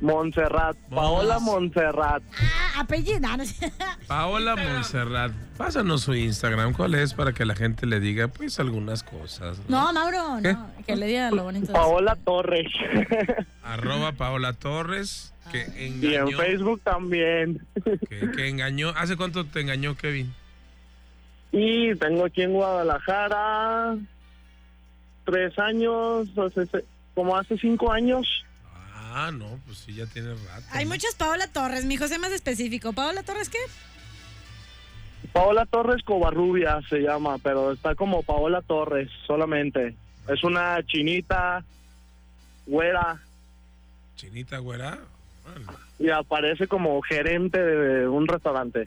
[0.00, 2.22] Montserrat, Paola Montserrat.
[2.40, 3.36] Ah, apellida.
[4.06, 5.32] Paola Montserrat.
[5.56, 7.14] Pásanos su Instagram, ¿cuál es?
[7.14, 9.58] Para que la gente le diga, pues, algunas cosas.
[9.68, 11.72] No, Mauro, no, que le diga lo bonito.
[11.72, 12.70] Paola Torres.
[13.62, 15.34] Arroba Paola Torres.
[15.50, 17.66] Que engañó, y en Facebook también.
[18.08, 18.90] Que, engañó.
[18.90, 20.34] ¿Hace cuánto te engañó, Kevin?
[21.52, 23.96] Y tengo aquí en Guadalajara
[25.24, 26.28] tres años,
[27.14, 28.44] como hace cinco años.
[29.10, 30.66] Ah, no, pues sí, ya tiene rato.
[30.70, 32.92] Hay muchas Paola Torres, mi José más específico.
[32.92, 33.58] ¿Paola Torres qué?
[35.32, 39.94] Paola Torres Covarrubia se llama, pero está como Paola Torres solamente.
[40.28, 41.64] Es una chinita,
[42.66, 43.20] güera.
[44.16, 44.98] ¿Chinita, güera?
[45.98, 48.86] Y aparece como gerente de un restaurante.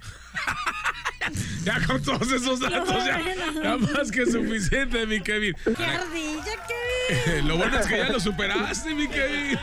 [1.63, 5.53] ya con todos esos datos, ya, más que suficiente, mi Kevin.
[5.63, 7.47] ¡Qué ardilla, Kevin!
[7.47, 9.59] lo bueno es que ya lo superaste, mi Kevin.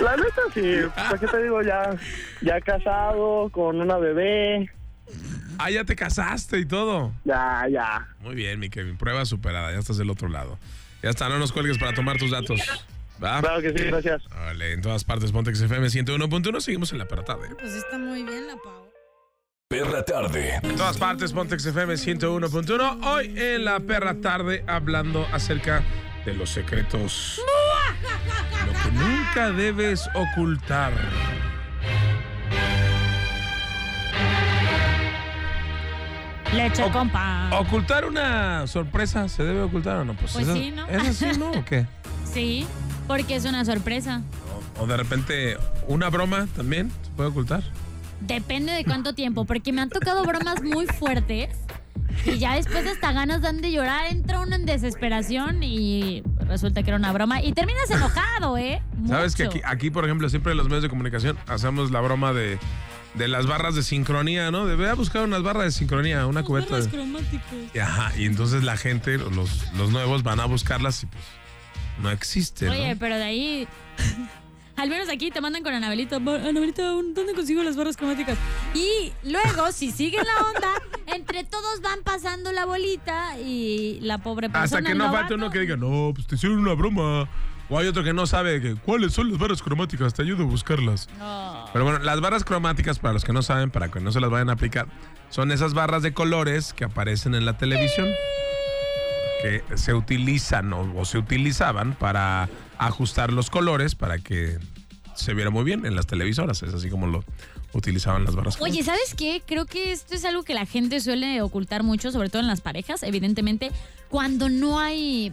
[0.00, 0.62] La neta sí,
[0.94, 1.62] ¿para qué te digo?
[1.62, 1.90] Ya,
[2.40, 4.70] ya casado, con una bebé.
[5.58, 7.12] Ah, ya te casaste y todo.
[7.24, 8.08] Ya, ya.
[8.20, 8.96] Muy bien, mi Kevin.
[8.96, 10.58] Prueba superada, ya estás del otro lado.
[11.02, 12.60] Ya está, no nos cuelgues para tomar tus datos.
[13.22, 13.40] ¿Va?
[13.40, 14.22] Claro que sí, gracias.
[14.28, 16.60] Vale, en todas partes, Pontex FM 101.1.
[16.60, 17.48] Seguimos en la perra tarde.
[17.58, 18.88] Pues está muy bien la Pau.
[19.68, 20.60] Perra tarde.
[20.62, 23.04] En todas partes, Pontex FM 101.1.
[23.04, 25.82] Hoy en la perra tarde, hablando acerca
[26.24, 27.40] de los secretos.
[28.66, 30.92] Lo que nunca debes ocultar.
[36.54, 37.52] Leche con pan.
[37.52, 40.14] ¿Ocultar una sorpresa se debe ocultar o no?
[40.16, 40.86] Pues, pues sí, ¿no?
[40.88, 41.50] ¿Es así, no?
[41.50, 41.86] ¿O qué?
[42.24, 42.66] Sí,
[43.08, 44.22] porque es una sorpresa.
[44.78, 45.56] O, de repente,
[45.88, 47.64] una broma también se puede ocultar.
[48.20, 51.48] Depende de cuánto tiempo, porque me han tocado bromas muy fuertes
[52.24, 56.90] y ya después hasta ganas dan de llorar, entra uno en desesperación y resulta que
[56.90, 58.82] era una broma y terminas enojado, ¿eh?
[59.06, 62.32] Sabes que aquí, aquí, por ejemplo, siempre en los medios de comunicación hacemos la broma
[62.32, 62.58] de,
[63.14, 64.66] de las barras de sincronía, ¿no?
[64.66, 66.70] De a buscar unas barras de sincronía, una cubeta.
[66.70, 67.54] Barras cromáticas.
[67.72, 71.22] Y, ajá, y entonces la gente, los, los nuevos, van a buscarlas y pues
[72.02, 72.68] no existe.
[72.68, 73.68] Oye, pero de ahí.
[74.78, 76.16] Al menos aquí te mandan con Anabelita.
[76.16, 78.38] Anabelita, ¿dónde consigo las barras cromáticas?
[78.74, 80.68] Y luego, si siguen la onda,
[81.16, 84.64] entre todos van pasando la bolita y la pobre persona.
[84.64, 87.28] Hasta que no falte uno que diga, no, pues te hicieron una broma.
[87.70, 90.46] O hay otro que no sabe que, cuáles son las barras cromáticas, te ayudo a
[90.46, 91.08] buscarlas.
[91.72, 94.30] Pero bueno, las barras cromáticas, para los que no saben, para que no se las
[94.30, 94.86] vayan a aplicar,
[95.28, 98.08] son esas barras de colores que aparecen en la televisión.
[99.42, 104.58] Que se utilizan o, se utilizaban para ajustar los colores para que
[105.14, 106.62] se viera muy bien en las televisoras.
[106.62, 107.24] Es así como lo
[107.72, 108.60] utilizaban las barras.
[108.60, 109.42] Oye, ¿sabes qué?
[109.44, 112.60] Creo que esto es algo que la gente suele ocultar mucho, sobre todo en las
[112.60, 113.70] parejas, evidentemente,
[114.08, 115.32] cuando no hay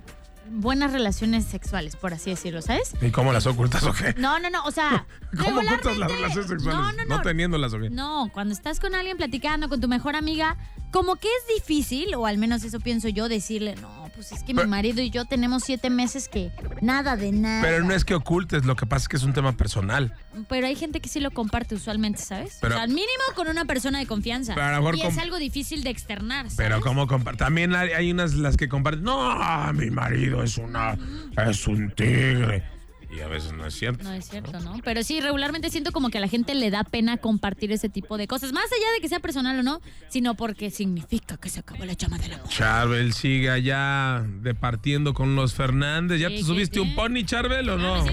[0.49, 2.93] buenas relaciones sexuales, por así decirlo, ¿sabes?
[3.01, 4.13] ¿Y cómo las ocultas o qué?
[4.17, 5.05] No, no, no, o sea...
[5.37, 6.79] ¿Cómo ocultas las relaciones sexuales?
[6.79, 7.17] No, no, no.
[7.17, 7.89] No teniéndolas o qué.
[7.89, 10.57] No, cuando estás con alguien platicando, con tu mejor amiga,
[10.91, 14.53] como que es difícil, o al menos eso pienso yo, decirle, no, pues es que
[14.53, 16.51] mi marido y yo tenemos siete meses que
[16.81, 17.61] nada de nada.
[17.61, 20.13] Pero no es que ocultes, lo que pasa es que es un tema personal.
[20.49, 22.59] Pero hay gente que sí lo comparte usualmente, ¿sabes?
[22.63, 24.55] o sea, al mínimo con una persona de confianza.
[24.93, 26.49] y es algo difícil de externar.
[26.49, 26.55] ¿sabes?
[26.57, 27.39] Pero ¿cómo compartir?
[27.39, 30.97] También hay, unas las que comparten, no, mi marido es una,
[31.45, 32.74] es un tigre.
[33.11, 34.03] Y a veces no es cierto.
[34.03, 34.79] No es cierto, ¿no?
[34.83, 38.17] Pero sí, regularmente siento como que a la gente le da pena compartir ese tipo
[38.17, 38.51] de cosas.
[38.53, 41.93] Más allá de que sea personal o no, sino porque significa que se acabó la
[41.93, 42.49] llama del amor.
[42.49, 46.19] Charbel sigue allá departiendo con los Fernández.
[46.19, 47.95] ¿Ya te subiste un pony, Charbel, o no?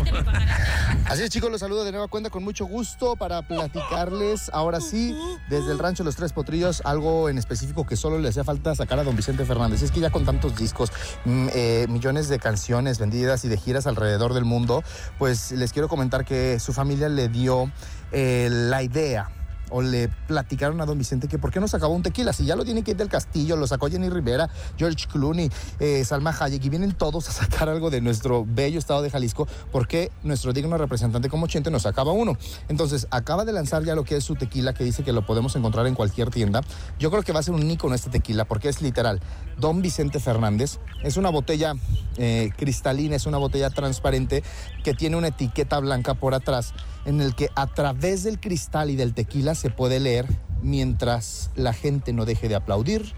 [1.07, 5.15] Así es, chicos, los saludo de nueva cuenta con mucho gusto para platicarles, ahora sí,
[5.49, 8.99] desde el rancho Los Tres Potrillos, algo en específico que solo le hacía falta sacar
[8.99, 9.83] a don Vicente Fernández.
[9.83, 10.91] es que ya con tantos discos,
[11.25, 14.82] mm, eh, millones de canciones vendidas y de giras alrededor del mundo,
[15.19, 17.71] pues les quiero comentar que su familia le dio
[18.13, 19.29] eh, la idea
[19.73, 22.57] o le platicaron a don Vicente que por qué no sacaba un tequila, si ya
[22.57, 25.51] lo tiene que ir del castillo, lo sacó Jenny Rivera, George Clooney,
[25.81, 29.49] eh, Salma Hayek, y vienen todos a sacar algo de nuestro bello estado de Jalisco,
[29.71, 32.37] ¿por qué nuestro digno representante como Chente nos sacaba uno?
[32.69, 35.57] Entonces, acaba de lanzar ya lo que es su tequila, que dice que lo podemos
[35.57, 36.61] encontrar en cualquier tienda.
[36.99, 39.21] Yo creo que va a ser un ícono este tequila, porque es literal,
[39.59, 41.75] Don Vicente Fernández, es una botella
[42.17, 44.43] eh, cristalina, es una botella transparente
[44.85, 48.97] que tiene una etiqueta blanca por atrás, en el que a través del cristal y
[48.97, 50.27] del tequila se puede leer
[50.63, 53.13] mientras la gente no deje de aplaudir.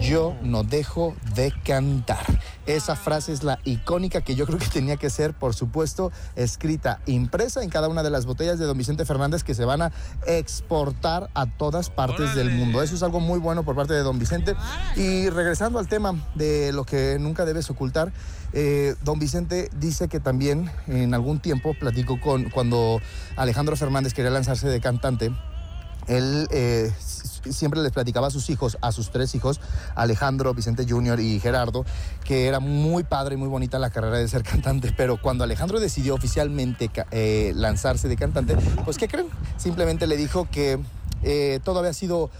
[0.00, 2.24] Yo no dejo de cantar.
[2.66, 7.00] Esa frase es la icónica que yo creo que tenía que ser, por supuesto, escrita,
[7.06, 9.92] impresa en cada una de las botellas de Don Vicente Fernández que se van a
[10.26, 12.82] exportar a todas partes del mundo.
[12.82, 14.54] Eso es algo muy bueno por parte de Don Vicente.
[14.96, 18.12] Y regresando al tema de lo que nunca debes ocultar,
[18.52, 23.00] eh, Don Vicente dice que también en algún tiempo platicó con cuando
[23.36, 25.32] Alejandro Fernández quería lanzarse de cantante
[26.06, 26.92] él eh,
[27.52, 29.60] siempre les platicaba a sus hijos, a sus tres hijos,
[29.94, 31.20] Alejandro, Vicente Jr.
[31.20, 31.84] y Gerardo,
[32.24, 35.80] que era muy padre y muy bonita la carrera de ser cantante, pero cuando Alejandro
[35.80, 39.28] decidió oficialmente eh, lanzarse de cantante, pues ¿qué creen?
[39.56, 40.78] Simplemente le dijo que
[41.22, 42.30] eh, todo había sido...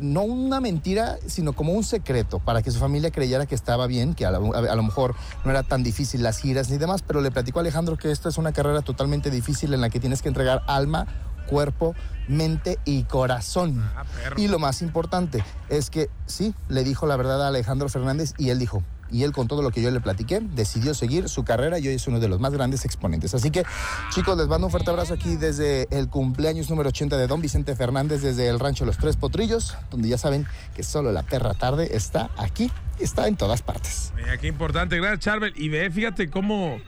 [0.00, 4.14] no una mentira, sino como un secreto, para que su familia creyera que estaba bien,
[4.14, 7.20] que a lo, a lo, mejor no era tan difícil las giras ni demás, pero
[7.20, 10.22] le platicó a Alejandro que esto es una carrera totalmente difícil en la que tienes
[10.22, 11.06] que entregar alma,
[11.52, 11.94] cuerpo,
[12.28, 13.78] mente y corazón.
[13.94, 14.04] Ah,
[14.38, 18.48] y lo más importante es que sí, le dijo la verdad a Alejandro Fernández y
[18.48, 21.78] él dijo, y él con todo lo que yo le platiqué, decidió seguir su carrera
[21.78, 23.34] y hoy es uno de los más grandes exponentes.
[23.34, 23.64] Así que
[24.08, 27.76] chicos, les mando un fuerte abrazo aquí desde el cumpleaños número 80 de Don Vicente
[27.76, 31.90] Fernández, desde el rancho Los Tres Potrillos, donde ya saben que solo la perra tarde
[31.94, 34.14] está aquí, está en todas partes.
[34.16, 35.52] Mira, qué importante, gracias Charbel.
[35.54, 36.78] Y ve, fíjate cómo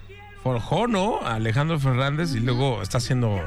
[0.43, 1.21] forjó, ¿no?
[1.21, 3.39] Alejandro Fernández y luego está haciendo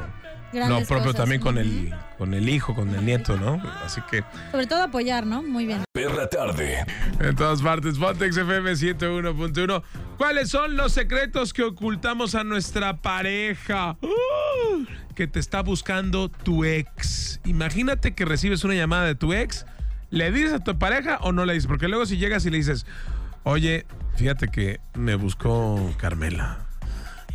[0.54, 3.62] lo propio también con el, con el hijo, con el nieto, ¿no?
[3.84, 4.24] Así que.
[4.52, 5.43] Sobre todo apoyar, ¿no?
[5.43, 5.84] Muy bien.
[5.93, 6.86] Perra tarde.
[7.20, 9.84] En todas partes, Pontex FM 101.1.
[10.18, 13.98] ¿Cuáles son los secretos que ocultamos a nuestra pareja?
[14.02, 14.86] ¡Uh!
[15.18, 17.41] que te está buscando tu ex.
[17.43, 19.66] Imagínate que recibes una llamada de tu ex.
[20.12, 21.66] ¿Le dices a tu pareja o no le dices?
[21.66, 22.86] Porque luego si llegas y le dices,
[23.41, 26.66] oye, fíjate que me buscó Carmela.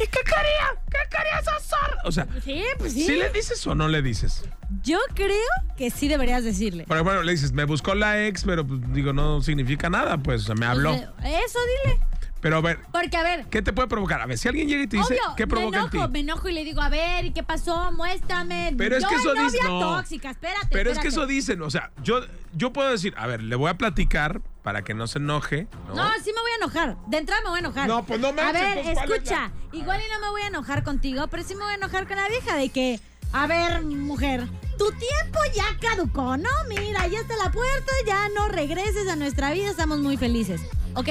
[0.03, 0.82] ¿Y qué quería?
[0.90, 1.96] ¿Qué querías hacer?
[2.05, 3.07] O sea, sí, pues sí.
[3.07, 4.44] ¿sí le dices o no le dices?
[4.82, 5.36] Yo creo
[5.76, 6.86] que sí deberías decirle.
[6.88, 10.48] Pero bueno, le dices, me buscó la ex, pero pues, digo, no significa nada, pues,
[10.59, 10.92] me habló.
[10.92, 12.00] Eso dile.
[12.43, 12.80] Pero a ver.
[12.93, 13.47] Porque, a ver.
[13.47, 14.20] ¿Qué te puede provocar?
[14.20, 16.12] A ver, si alguien llega y te dice, ¿qué provoca me enojo, en ti?
[16.12, 17.93] Me enojo y le digo, a ver, ¿y qué pasó?
[17.93, 18.74] Muéstrame.
[18.76, 19.59] Pero es que eso dice.
[19.64, 19.80] No.
[19.80, 20.66] tóxica, espérate.
[20.72, 22.20] Pero es que eso dicen, o sea, yo,
[22.53, 25.68] yo puedo decir, a ver, le voy a platicar para que no se enoje.
[25.86, 26.97] No, no sí me voy a enojar.
[27.07, 27.88] De entrada me voy a enojar.
[27.88, 29.53] No, pues no me A ver, escucha.
[29.70, 32.16] Igual y no me voy a enojar contigo, pero sí me voy a enojar con
[32.16, 32.99] la vieja de que.
[33.32, 36.51] A ver, mujer, tu tiempo ya caducó, ¿no?
[36.68, 40.61] Mira, ya está la puerta, ya no regreses a nuestra vida, estamos muy felices.
[40.95, 41.09] Ok,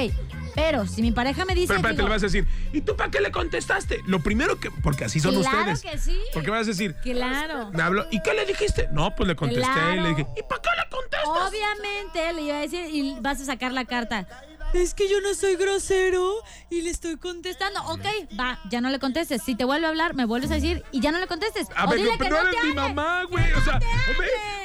[0.55, 1.67] pero si mi pareja me dice.
[1.67, 4.01] Pero espérate, le vas a decir, ¿y tú para qué le contestaste?
[4.07, 4.71] Lo primero que.
[4.71, 5.81] Porque así son claro ustedes.
[5.81, 6.19] que sí.
[6.33, 6.95] Porque vas a decir.
[7.01, 7.69] Claro.
[7.71, 8.87] Me habló, ¿y qué le dijiste?
[8.91, 11.49] No, pues le contesté y le dije, ¿y para qué le contestas?
[11.49, 14.27] Obviamente le iba a decir y vas a sacar la carta.
[14.73, 16.33] Es que yo no soy grosero
[16.69, 17.81] y le estoy contestando.
[17.87, 18.05] Ok,
[18.39, 19.41] va, ya no le contestes.
[19.43, 21.67] Si te vuelve a hablar, me vuelves a decir y ya no le contestes.
[21.75, 23.51] A o ver, dile pero que no no eres mi mamá, güey.
[23.51, 23.79] no O sea.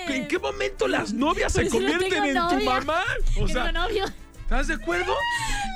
[0.08, 3.02] ¿en qué momento las novias se Pues no convierten en tu mamá?
[3.40, 4.04] O sea, novio.
[4.46, 5.12] ¿Estás de acuerdo?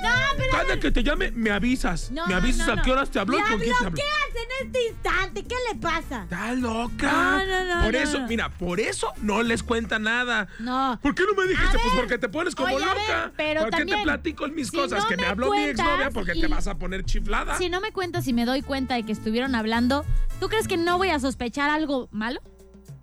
[0.01, 0.49] No, pero.
[0.51, 2.09] Cada que te llame, me avisas.
[2.09, 3.89] No, me avisas no, a qué horas te habló y con quién te habló.
[3.91, 4.29] bloqueas
[4.61, 5.43] en este instante.
[5.43, 6.23] ¿Qué le pasa?
[6.23, 7.11] Está loca.
[7.11, 10.47] No, no, no, por eso, mira, por eso no les cuenta nada.
[10.59, 10.97] No.
[11.03, 11.67] ¿Por qué no me dijiste?
[11.67, 12.95] A pues ver, porque te pones como oye, loca.
[12.97, 15.03] ver, pero ¿Por qué te platico en mis si cosas?
[15.03, 17.57] que me me habló mi exnovia porque y- te vas a poner chiflada.
[17.57, 20.05] Si no me cuentas y me doy cuenta de que estuvieron hablando,
[20.39, 22.41] ¿tú crees que no voy a sospechar algo malo?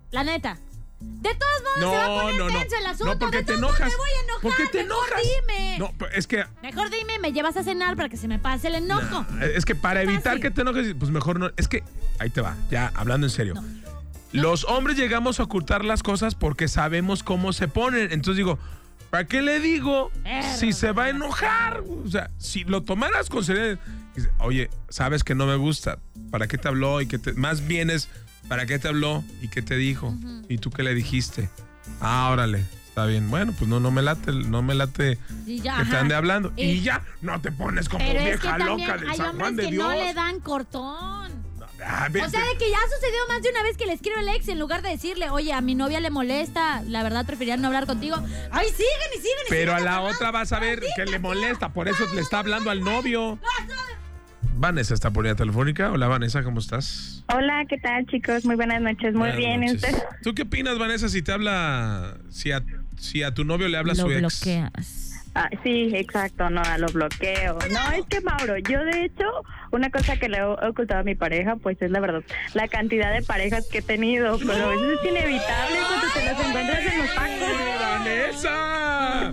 [0.09, 0.57] La neta.
[0.99, 2.59] De todos modos no, se va a poner no, no.
[2.59, 3.13] el asunto.
[3.13, 3.89] No, porque de te todos enojas.
[3.89, 4.41] Me voy a enojar.
[4.41, 5.21] ¿Por qué te Mejor enojas?
[5.23, 5.79] dime.
[5.79, 8.67] No, pues, es que Mejor dime, me llevas a cenar para que se me pase
[8.67, 9.25] el enojo.
[9.41, 11.51] Es que para evitar que te enojes, pues mejor no.
[11.57, 11.83] Es que,
[12.19, 13.55] ahí te va, ya hablando en serio.
[14.31, 18.11] Los hombres llegamos a ocultar las cosas porque sabemos cómo se ponen.
[18.11, 18.59] Entonces digo,
[19.09, 20.11] ¿para qué le digo
[20.55, 21.81] si se va a enojar?
[22.05, 23.79] O sea, si lo tomaras con seriedad,
[24.39, 25.97] oye, sabes que no me gusta,
[26.29, 27.01] ¿para qué te habló?
[27.01, 28.09] Y que te, más bien es,
[28.49, 29.23] ¿para qué te habló?
[29.41, 30.13] ¿Y qué te dijo?
[30.49, 31.49] ¿Y tú qué le dijiste?
[32.01, 33.29] Ah, órale, está bien.
[33.29, 35.99] Bueno, pues no, no me late, no me late Y ya, que te ajá.
[36.01, 36.51] ande hablando.
[36.57, 39.17] Y, Y- ya, no te pones como Pero es que vieja también loca del hay
[39.17, 39.83] San Juan de que Dios.
[39.87, 41.49] no le dan cortón.
[41.81, 44.19] Ah, O sea, de que ya ha sucedido más de una vez que le escribe
[44.19, 47.55] el ex en lugar de decirle, oye, a mi novia le molesta, la verdad preferiría
[47.55, 48.17] no hablar contigo.
[48.51, 51.69] ¡Ay, siguen y siguen y Pero a la otra vas a ver que le molesta,
[51.71, 53.39] por eso le está hablando al novio.
[54.55, 55.91] Vanessa está por línea telefónica.
[55.91, 57.23] Hola Vanessa, ¿cómo estás?
[57.33, 58.45] Hola, ¿qué tal, chicos?
[58.45, 59.13] Muy buenas noches.
[59.13, 59.83] Muy Buenas bien, ¿y noches.
[59.83, 60.03] usted?
[60.23, 62.63] ¿Tú qué opinas, Vanessa, si te habla, si a,
[62.97, 64.19] si a tu novio le habla Lo su ex?
[64.19, 65.05] bloqueas.
[65.35, 67.57] Ah, sí, exacto, no, lo bloqueo.
[67.71, 69.23] No, es que Mauro, yo de hecho,
[69.71, 72.21] una cosa que le he ocultado a mi pareja, pues es la verdad,
[72.53, 76.39] la cantidad de parejas que he tenido, pero a veces es inevitable cuando te las
[76.47, 77.79] encuentras en los tacos.
[77.79, 79.31] ¡Vanessa!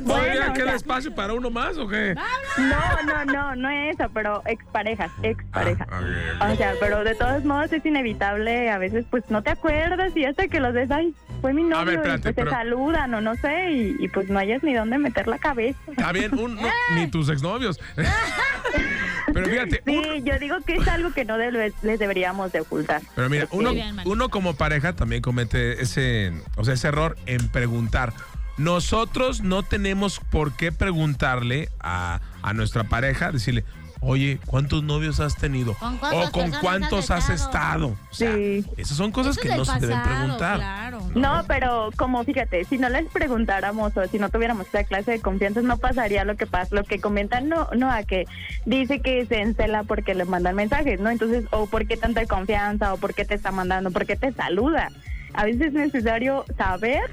[0.00, 2.14] Bueno, ¿Todavía o queda sea- espacio para uno más o qué?
[2.58, 5.86] No, no, no, no es eso, pero exparejas, exparejas.
[5.90, 6.00] Ah,
[6.46, 6.52] ok.
[6.52, 10.24] O sea, pero de todos modos es inevitable, a veces pues no te acuerdas y
[10.24, 13.14] hasta que los ves, ay, fue mi novio, ver, espérate, y pues pero- te saludan
[13.14, 15.78] o no sé, y, y, pues no hayas ni dónde meter la cabeza.
[15.86, 17.78] Está bien, un, no, ni tus exnovios.
[19.32, 23.02] Pero fíjate, Sí, un- yo digo que es algo que no les deberíamos de ocultar.
[23.14, 23.72] Pero mira, uno,
[24.04, 28.12] uno como pareja también comete ese, o sea, ese error en preguntar.
[28.56, 33.64] Nosotros no tenemos por qué preguntarle a, a nuestra pareja, decirle,
[34.04, 35.74] oye, ¿cuántos novios has tenido?
[35.74, 37.88] ¿Con o con cuántos has has estado.
[37.88, 37.96] estado?
[38.10, 38.64] O sea, Sí.
[38.76, 40.56] esas son cosas Eso que no se deben preguntar.
[40.56, 41.00] Claro.
[41.14, 45.20] No, pero como fíjate, si no les preguntáramos o si no tuviéramos esa clase de
[45.20, 48.26] confianza, no pasaría lo que pasa, lo que comentan, no, no, a que
[48.64, 51.10] dice que se encela porque le mandan mensajes, ¿no?
[51.10, 54.32] Entonces, o por qué tanta confianza, o por qué te está mandando, por qué te
[54.32, 54.90] saluda.
[55.34, 57.10] A veces es necesario saber.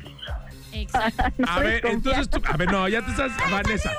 [0.74, 1.24] Exacto.
[1.38, 3.92] no A ver, entonces tú, a ver, no, ya te estás, Vanessa.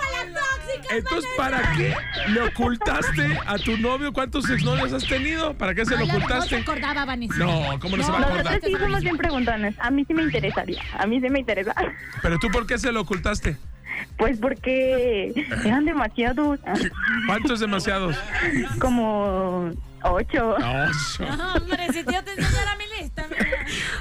[0.90, 1.94] Entonces, ¿para qué
[2.28, 5.54] le ocultaste a tu novio cuántos exnovios has tenido?
[5.54, 6.56] ¿Para qué se lo Ay, no se ocultaste?
[6.56, 7.34] acordaba, Vanessa.
[7.36, 8.44] No, ¿cómo no se va a acordar?
[8.44, 9.74] Nosotros sí somos bien preguntones.
[9.78, 10.82] A mí sí me interesaría.
[10.98, 11.74] A mí sí me interesa.
[12.22, 13.56] Pero tú, ¿por qué se lo ocultaste?
[14.16, 15.32] Pues porque
[15.64, 16.60] eran demasiados.
[17.26, 18.16] ¿Cuántos demasiados?
[18.78, 19.70] Como
[20.02, 20.56] ocho.
[20.56, 21.36] Ocho.
[21.36, 23.26] No, hombre, si yo te enseñara mi lista.
[23.28, 23.46] mira.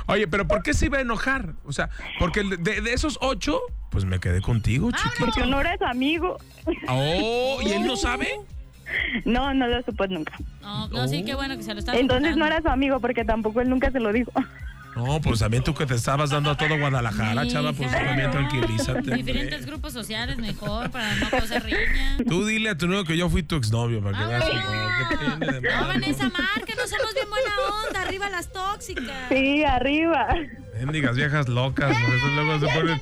[0.08, 1.54] Oye, pero ¿por qué se iba a enojar?
[1.66, 1.90] O sea,
[2.20, 5.26] porque de, de esos ocho, pues me quedé contigo, chiquito.
[5.26, 6.38] Porque no eres amigo.
[6.88, 8.30] Oh, ¿y él no sabe?
[9.26, 10.34] No, no lo supo nunca.
[10.62, 13.24] No, no, sí, qué bueno que se lo está Entonces no era su amigo porque
[13.24, 14.32] tampoco él nunca se lo dijo.
[14.96, 18.32] No, pues también tú que te estabas dando a todo Guadalajara, chava, pues también no.
[18.32, 19.16] tranquilízate.
[19.16, 22.18] Diferentes grupos sociales mejor para no causar riña.
[22.28, 24.62] Tú dile a tu novio que yo fui tu exnovio para que veas que no,
[25.10, 25.88] ¿qué tiene de No, malo?
[25.88, 27.52] Vanessa, márcanos, somos bien buena
[27.88, 28.02] onda.
[28.02, 29.06] Arriba las tóxicas.
[29.30, 30.28] Sí, arriba.
[30.80, 33.02] Mendigas viejas locas, por eso luego se ponen.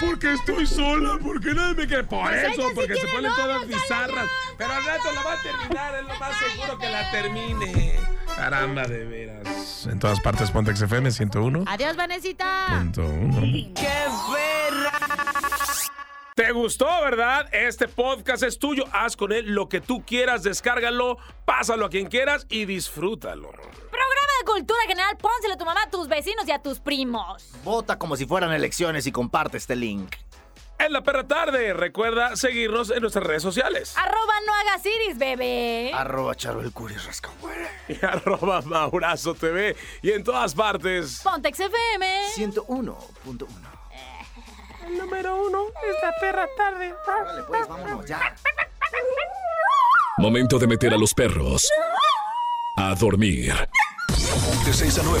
[0.00, 2.02] Porque estoy sola, porque nadie me quiere.
[2.04, 4.26] Por Pues eso, sí porque se ponen todas bizarras.
[4.58, 7.94] Pero al rato la va a terminar, es lo más seguro que la termine.
[8.42, 9.86] Caramba, de veras.
[9.86, 11.62] En todas partes, Pontex FM 101.
[11.68, 12.66] Adiós, Vanesita.
[12.76, 13.40] Punto uno.
[16.34, 17.48] ¿Te gustó, verdad?
[17.52, 18.82] Este podcast es tuyo.
[18.90, 23.52] Haz con él lo que tú quieras, descárgalo, pásalo a quien quieras y disfrútalo.
[23.52, 27.48] Programa de cultura general, pónselo a tu mamá, a tus vecinos y a tus primos.
[27.62, 30.16] Vota como si fueran elecciones y comparte este link.
[30.84, 33.94] En la perra tarde, recuerda seguirnos en nuestras redes sociales.
[33.96, 35.92] Arroba no hagas iris, bebé.
[35.94, 37.68] Arroba Charo el Curi Rascahuele.
[37.88, 39.76] Y arroba Maurazo TV.
[40.02, 41.20] Y en todas partes.
[41.22, 42.22] Pontex FM.
[42.36, 43.46] 101.1.
[44.86, 46.94] El número uno es la perra tarde.
[47.06, 48.34] Vale, pues vámonos ya.
[50.18, 51.68] Momento de meter a los perros
[52.76, 53.54] a dormir.
[54.64, 55.20] De 6 a 9.